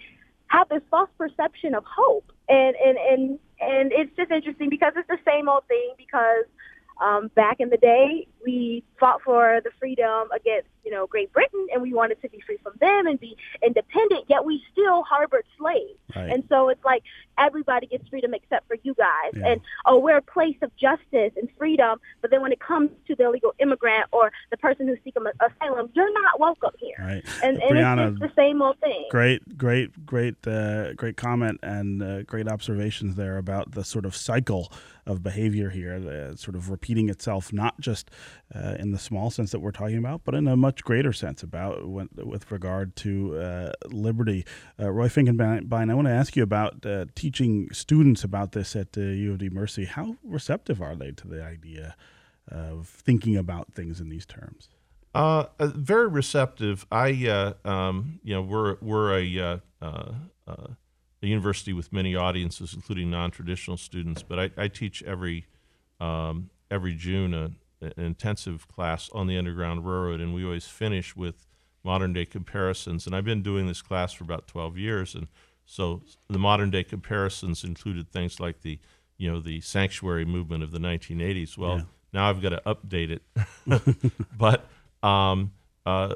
have 0.49 0.69
this 0.69 0.83
false 0.91 1.11
perception 1.19 1.75
of 1.75 1.85
hope. 1.85 2.31
And, 2.49 2.77
and, 2.77 2.99
and, 2.99 3.39
and 3.61 3.93
it's 3.93 4.15
just 4.17 4.31
interesting 4.31 4.69
because 4.69 4.93
it's 4.97 5.09
the 5.09 5.19
same 5.27 5.49
old 5.49 5.67
thing 5.67 5.95
because 5.97 6.45
um, 7.01 7.31
back 7.35 7.57
in 7.61 7.71
the 7.71 7.77
day, 7.77 8.27
we 8.47 8.85
fought 8.99 9.21
for 9.23 9.61
the 9.65 9.71
freedom 9.79 10.29
against, 10.35 10.69
you 10.85 10.91
know, 10.93 11.07
Great 11.07 11.33
Britain, 11.33 11.67
and 11.73 11.83
we 11.83 11.93
wanted 11.93 12.23
to 12.23 12.29
be 12.31 12.41
free 12.47 12.59
from 12.63 12.73
them 12.81 13.07
and 13.09 13.19
be 13.19 13.37
independent. 13.63 14.25
Yet 14.29 14.45
we 14.45 14.63
still 14.73 15.03
harbored 15.03 15.45
slaves, 15.59 15.99
Right. 16.15 16.31
and 16.31 16.45
so 16.49 16.69
it's 16.69 16.85
like 16.85 17.03
everybody 17.39 17.87
gets 17.89 18.09
freedom 18.09 18.33
except 18.33 18.67
for 18.69 18.77
you 18.85 18.95
guys. 18.95 19.33
Yeah. 19.35 19.49
And 19.49 19.61
oh, 19.85 19.99
we're 19.99 20.17
a 20.17 20.23
place 20.23 20.57
of 20.63 20.75
justice 20.77 21.33
and 21.37 21.49
freedom. 21.59 22.01
But 22.23 22.31
then 22.31 22.41
when 22.41 22.53
it 22.53 22.61
comes 22.61 22.91
to 23.09 23.15
the 23.17 23.25
illegal 23.27 23.53
immigrant 23.59 24.07
or 24.13 24.33
the 24.51 24.57
person 24.57 24.87
who's 24.87 24.99
seeking 25.05 25.25
asylum, 25.41 25.91
you're 25.95 26.13
not 26.23 26.39
welcome 26.41 26.71
here. 26.79 26.95
Right. 26.99 27.25
And, 27.43 27.61
and 27.61 27.73
Brianna, 27.77 28.13
it's 28.13 28.21
the 28.21 28.33
same 28.37 28.63
old 28.63 28.79
thing. 28.79 29.07
Great, 29.11 29.59
great, 29.59 30.07
great, 30.07 30.37
uh, 30.47 30.93
great 30.95 31.17
comment 31.17 31.59
and 31.63 32.03
uh, 32.03 32.23
great 32.23 32.49
observations 32.49 33.17
there 33.17 33.37
about 33.37 33.73
the 33.73 33.85
sort 33.85 34.07
of 34.07 34.15
cycle 34.15 34.73
of 35.05 35.23
behavior 35.23 35.71
here, 35.71 35.95
uh, 35.95 36.35
sort 36.37 36.57
of 36.57 36.71
repeating 36.71 37.09
itself, 37.09 37.53
not 37.53 37.81
just 37.81 38.11
uh, 38.55 38.77
in 38.79 38.93
the 38.93 38.99
small 38.99 39.31
sense 39.31 39.51
that 39.51 39.61
we're 39.61 39.71
talking 39.71 39.99
about, 39.99 40.23
but 40.25 40.35
in 40.35 40.47
a 40.47 40.57
much 40.57 40.85
greater 40.85 41.13
sense 41.13 41.43
about 41.43 41.89
when, 41.89 42.09
with 42.17 42.51
regard 42.51 42.97
to 42.97 43.37
uh, 43.39 43.73
liberty. 43.91 44.45
Uh, 44.81 44.91
Roy 44.91 45.09
Finkenbine, 45.09 45.91
I 45.91 45.95
want 45.95 46.09
to 46.09 46.13
ask 46.13 46.37
you 46.37 46.43
about 46.43 46.85
uh, 46.87 47.07
teaching 47.15 47.69
students 47.73 48.25
about 48.25 48.53
this 48.53 48.77
at 48.77 48.97
uh, 48.97 49.01
U 49.01 49.33
of 49.33 49.39
D 49.39 49.49
Mercy. 49.49 49.85
How 49.85 50.17
receptive 50.25 50.81
are 50.81 50.95
they 50.95 51.11
to 51.13 51.29
the 51.29 51.43
idea 51.43 51.97
of 52.49 52.87
thinking 52.89 53.37
about 53.37 53.73
things 53.73 54.01
in 54.01 54.09
these 54.09 54.27
terms? 54.27 54.69
Uh, 55.15 55.47
very 55.61 56.09
receptive. 56.09 56.87
I, 56.93 57.27
uh, 57.27 57.69
um, 57.69 58.21
you 58.23 58.35
know, 58.35 58.43
we're 58.43 58.77
we're 58.83 59.19
a, 59.19 59.61
uh, 59.81 59.87
a 60.47 60.77
university 61.27 61.73
with 61.73 61.93
many 61.93 62.15
audiences, 62.15 62.75
including 62.75 63.11
non-traditional 63.11 63.79
students. 63.79 64.23
But 64.23 64.39
I, 64.39 64.51
I 64.57 64.69
teach 64.69 65.03
every 65.03 65.47
um, 66.01 66.51
every 66.71 66.95
June 66.95 67.35
a, 67.35 67.51
an 67.81 67.93
intensive 67.97 68.67
class 68.69 69.11
on 69.13 69.27
the 69.27 69.37
Underground 69.37 69.87
Railroad, 69.87 70.21
and 70.21 70.35
we 70.35 70.45
always 70.45 70.67
finish 70.67 71.15
with 71.15 71.47
modern 71.85 72.13
day 72.13 72.25
comparisons. 72.25 73.07
And 73.07 73.15
I've 73.15 73.25
been 73.25 73.43
doing 73.43 73.67
this 73.67 73.83
class 73.83 74.13
for 74.13 74.25
about 74.25 74.47
12 74.47 74.77
years, 74.79 75.15
and 75.15 75.29
so 75.65 76.03
the 76.29 76.39
modern 76.39 76.71
day 76.71 76.85
comparisons 76.85 77.65
included 77.65 78.11
things 78.11 78.41
like 78.41 78.63
the, 78.63 78.79
you 79.19 79.31
know, 79.31 79.41
the 79.41 79.61
sanctuary 79.61 80.25
movement 80.25 80.63
of 80.63 80.71
the 80.73 80.79
1980s. 80.79 81.57
Well, 81.59 81.77
Yeah. 81.79 81.83
now 82.13 82.31
I've 82.31 82.41
got 82.41 82.51
to 82.51 82.63
update 82.67 83.11
it, 83.11 84.13
but 84.39 84.67
um, 85.03 85.53
uh, 85.85 86.15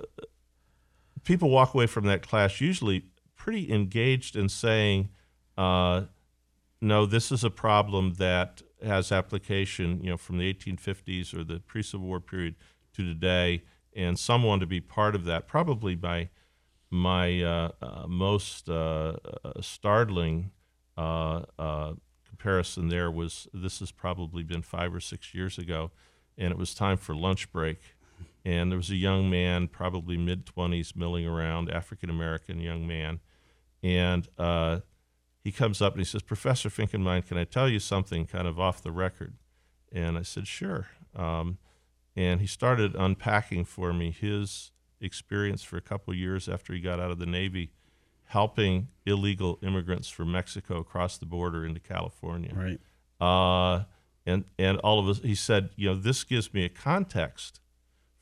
people 1.24 1.50
walk 1.50 1.74
away 1.74 1.86
from 1.86 2.06
that 2.06 2.22
class 2.22 2.60
usually 2.60 3.04
pretty 3.36 3.72
engaged 3.72 4.36
in 4.36 4.48
saying, 4.48 5.08
uh, 5.56 6.02
no, 6.80 7.06
this 7.06 7.30
is 7.30 7.44
a 7.44 7.50
problem 7.50 8.14
that 8.14 8.62
has 8.82 9.12
application, 9.12 10.00
you 10.02 10.10
know, 10.10 10.16
from 10.16 10.38
the 10.38 10.52
1850s 10.52 11.34
or 11.36 11.44
the 11.44 11.60
pre-Civil 11.60 12.06
War 12.06 12.20
period 12.20 12.54
to 12.94 13.04
today, 13.04 13.62
and 13.94 14.18
someone 14.18 14.60
to 14.60 14.66
be 14.66 14.80
part 14.80 15.14
of 15.14 15.24
that. 15.24 15.46
Probably 15.46 15.96
my 15.96 16.28
my 16.90 17.42
uh, 17.42 17.70
uh, 17.80 18.06
most 18.08 18.68
uh, 18.68 19.14
uh, 19.44 19.60
startling 19.60 20.50
uh, 20.96 21.42
uh, 21.58 21.92
comparison 22.26 22.88
there 22.88 23.10
was 23.10 23.46
this 23.54 23.78
has 23.78 23.92
probably 23.92 24.42
been 24.42 24.62
five 24.62 24.94
or 24.94 25.00
six 25.00 25.34
years 25.34 25.56
ago, 25.58 25.90
and 26.36 26.50
it 26.50 26.58
was 26.58 26.74
time 26.74 26.96
for 26.96 27.14
lunch 27.14 27.52
break, 27.52 27.78
and 28.44 28.70
there 28.70 28.76
was 28.76 28.90
a 28.90 28.96
young 28.96 29.30
man, 29.30 29.68
probably 29.68 30.16
mid 30.16 30.46
20s, 30.46 30.96
milling 30.96 31.26
around, 31.26 31.70
African 31.70 32.10
American 32.10 32.60
young 32.60 32.86
man, 32.86 33.20
and 33.82 34.28
he 35.42 35.52
comes 35.52 35.80
up 35.80 35.94
and 35.94 36.00
he 36.00 36.04
says, 36.04 36.22
Professor 36.22 36.68
Finkenbine, 36.68 37.26
can 37.26 37.38
I 37.38 37.44
tell 37.44 37.68
you 37.68 37.78
something 37.78 38.26
kind 38.26 38.46
of 38.46 38.60
off 38.60 38.82
the 38.82 38.92
record? 38.92 39.34
And 39.92 40.18
I 40.18 40.22
said, 40.22 40.46
sure. 40.46 40.88
Um, 41.16 41.58
and 42.14 42.40
he 42.40 42.46
started 42.46 42.94
unpacking 42.94 43.64
for 43.64 43.92
me 43.92 44.10
his 44.10 44.72
experience 45.00 45.62
for 45.62 45.76
a 45.76 45.80
couple 45.80 46.12
of 46.12 46.18
years 46.18 46.48
after 46.48 46.74
he 46.74 46.80
got 46.80 47.00
out 47.00 47.10
of 47.10 47.18
the 47.18 47.26
Navy, 47.26 47.72
helping 48.24 48.88
illegal 49.06 49.58
immigrants 49.62 50.08
from 50.08 50.30
Mexico 50.30 50.78
across 50.78 51.16
the 51.18 51.26
border 51.26 51.64
into 51.64 51.80
California. 51.80 52.52
Right. 52.54 52.80
Uh, 53.20 53.84
and 54.26 54.44
and 54.58 54.78
all 54.78 54.98
of 54.98 55.08
us, 55.08 55.20
he 55.20 55.34
said, 55.34 55.70
you 55.76 55.88
know, 55.88 55.94
this 55.94 56.24
gives 56.24 56.52
me 56.52 56.64
a 56.64 56.68
context 56.68 57.60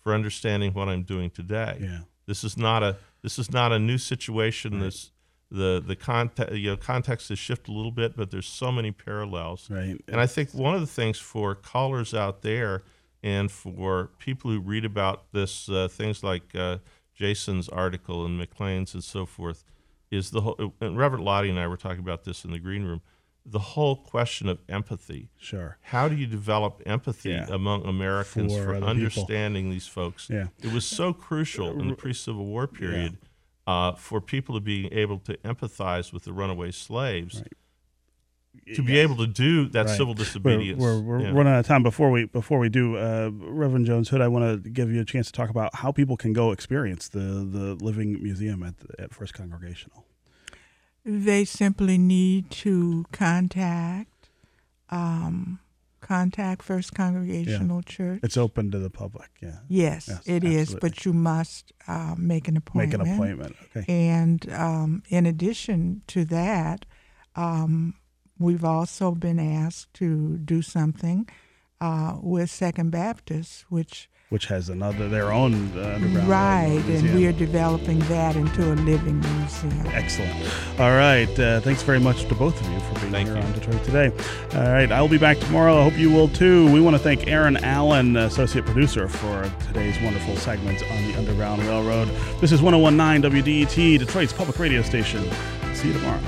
for 0.00 0.14
understanding 0.14 0.72
what 0.72 0.88
I'm 0.88 1.02
doing 1.02 1.30
today. 1.30 1.78
Yeah. 1.80 1.98
This 2.26 2.44
is 2.44 2.56
not 2.56 2.82
a 2.82 2.96
this 3.22 3.38
is 3.38 3.50
not 3.50 3.72
a 3.72 3.78
new 3.78 3.98
situation. 3.98 4.78
This 4.78 5.10
the 5.50 5.82
the 5.84 5.96
context 5.96 6.54
you 6.56 6.70
know 6.70 6.76
context 6.76 7.28
has 7.30 7.38
shifted 7.38 7.70
a 7.70 7.74
little 7.74 7.90
bit, 7.92 8.16
but 8.16 8.30
there's 8.30 8.46
so 8.46 8.70
many 8.70 8.90
parallels. 8.92 9.68
Right. 9.70 9.96
And 10.08 10.20
I 10.20 10.26
think 10.26 10.52
one 10.52 10.74
of 10.74 10.80
the 10.80 10.86
things 10.86 11.18
for 11.18 11.54
callers 11.54 12.12
out 12.14 12.42
there 12.42 12.82
and 13.22 13.50
for 13.50 14.10
people 14.18 14.50
who 14.50 14.60
read 14.60 14.84
about 14.84 15.32
this, 15.32 15.68
uh, 15.68 15.88
things 15.88 16.22
like 16.22 16.54
uh, 16.54 16.78
Jason's 17.14 17.68
article 17.68 18.24
and 18.24 18.38
Maclean's 18.38 18.94
and 18.94 19.02
so 19.02 19.26
forth, 19.26 19.64
is 20.10 20.30
the 20.30 20.42
whole. 20.42 20.74
And 20.80 20.96
Reverend 20.98 21.24
Lottie 21.24 21.50
and 21.50 21.58
I 21.58 21.66
were 21.66 21.76
talking 21.76 22.00
about 22.00 22.24
this 22.24 22.44
in 22.44 22.50
the 22.52 22.58
green 22.58 22.84
room. 22.84 23.00
The 23.50 23.58
whole 23.58 23.96
question 23.96 24.46
of 24.50 24.60
empathy. 24.68 25.30
Sure. 25.38 25.78
How 25.80 26.06
do 26.10 26.14
you 26.14 26.26
develop 26.26 26.82
empathy 26.84 27.30
Yeah. 27.30 27.46
among 27.50 27.86
Americans 27.86 28.52
For 28.52 28.62
for, 28.62 28.68
other 28.70 28.74
people. 28.80 28.88
understanding 28.88 29.70
these 29.70 29.86
folks? 29.86 30.28
Yeah. 30.28 30.48
It 30.62 30.70
was 30.70 30.84
so 30.84 31.14
crucial 31.14 31.80
in 31.80 31.88
the 31.88 31.94
pre-Civil 31.96 32.44
War 32.44 32.66
period 32.66 33.16
uh, 33.68 33.92
for 33.92 34.20
people 34.20 34.54
to 34.54 34.60
be 34.62 34.90
able 34.92 35.18
to 35.18 35.36
empathize 35.38 36.12
with 36.12 36.24
the 36.24 36.32
runaway 36.32 36.70
slaves, 36.70 37.42
to 38.74 38.82
be 38.82 38.96
able 38.98 39.16
to 39.16 39.26
do 39.26 39.68
that 39.68 39.86
Right. 39.86 39.96
civil 39.96 40.14
We're, 40.14 40.24
disobedience. 40.24 40.80
we're, 40.80 41.00
we're 41.00 41.20
Yeah. 41.20 41.30
running 41.32 41.52
out 41.52 41.60
of 41.60 41.66
time. 41.66 41.82
Before 41.82 42.10
we 42.10 42.24
before 42.24 42.58
we 42.58 42.68
do, 42.70 42.96
uh, 42.96 43.30
Reverend 43.32 43.84
Jones 43.86 44.08
Hood, 44.08 44.20
I 44.22 44.28
want 44.28 44.64
to 44.64 44.70
give 44.70 44.90
you 44.90 45.00
a 45.00 45.04
chance 45.04 45.26
to 45.26 45.32
talk 45.32 45.50
about 45.50 45.74
how 45.76 45.92
people 45.92 46.16
can 46.16 46.32
go 46.32 46.50
experience 46.50 47.08
the 47.08 47.46
the 47.56 47.76
Living 47.84 48.22
Museum 48.22 48.62
at 48.62 48.78
the, 48.78 48.88
at 49.02 49.14
First 49.14 49.34
Congregational. 49.34 50.06
They 51.04 51.44
simply 51.44 51.98
need 51.98 52.50
to 52.64 53.04
contact 53.12 54.30
um, 54.90 55.58
contact 56.08 56.62
First 56.62 56.94
Congregational 56.94 57.82
Church. 57.82 58.20
It's 58.22 58.36
open 58.38 58.70
to 58.70 58.78
the 58.78 58.88
public. 58.90 59.28
Yeah. 59.42 59.58
Yes, 59.68 60.08
Yes, 60.08 60.22
it 60.26 60.42
is, 60.42 60.62
absolutely. 60.72 60.88
but 60.88 61.04
you 61.04 61.12
must 61.12 61.72
uh, 61.86 62.14
make 62.16 62.48
an 62.48 62.56
appointment. 62.56 62.98
Make 63.02 63.08
an 63.08 63.14
appointment. 63.14 63.56
Okay. 63.76 63.84
And 64.08 64.50
um, 64.52 65.02
in 65.10 65.26
addition 65.26 66.00
to 66.08 66.24
that, 66.26 66.86
um, 67.36 67.94
we've 68.38 68.64
also 68.64 69.12
been 69.12 69.38
asked 69.38 69.92
to 69.94 70.38
do 70.38 70.62
something 70.62 71.28
uh, 71.80 72.16
with 72.22 72.50
Second 72.50 72.90
Baptist, 72.90 73.66
which 73.68 74.08
Which 74.30 74.44
has 74.46 74.68
another 74.68 75.08
their 75.08 75.32
own 75.32 75.72
uh, 75.74 75.94
underground 75.94 76.28
right, 76.28 76.82
and 76.86 77.14
we 77.14 77.26
are 77.26 77.32
developing 77.32 77.98
that 78.00 78.36
into 78.36 78.74
a 78.74 78.74
living 78.74 79.20
museum. 79.20 79.86
Excellent. 79.86 80.34
All 80.78 80.90
right. 80.90 81.30
Uh, 81.38 81.60
thanks 81.60 81.82
very 81.82 81.98
much 81.98 82.24
to 82.26 82.34
both 82.34 82.60
of 82.60 82.70
you 82.70 82.78
for 82.80 83.00
being 83.00 83.12
Thank 83.12 83.28
here 83.28 83.38
you. 83.38 83.42
on 83.42 83.52
Detroit 83.54 83.82
Today. 83.84 84.12
All 84.52 84.70
right. 84.70 84.92
I'll 84.92 85.08
be 85.08 85.16
back 85.16 85.38
tomorrow. 85.38 85.78
I 85.78 85.84
hope 85.84 85.96
you 85.96 86.10
will 86.10 86.28
too. 86.28 86.70
We 86.70 86.78
want 86.82 86.94
to 86.94 87.02
thank 87.02 87.26
Aaron 87.26 87.56
Allen, 87.56 88.18
associate 88.18 88.66
producer, 88.66 89.08
for 89.08 89.50
today's 89.66 89.98
wonderful 90.02 90.36
segments 90.36 90.82
on 90.82 91.10
the 91.10 91.16
Underground 91.16 91.62
Railroad. 91.62 92.08
This 92.42 92.52
is 92.52 92.60
1019 92.60 93.32
WDET, 93.32 93.98
Detroit's 93.98 94.34
public 94.34 94.58
radio 94.58 94.82
station. 94.82 95.26
See 95.74 95.88
you 95.88 95.94
tomorrow. 95.94 96.20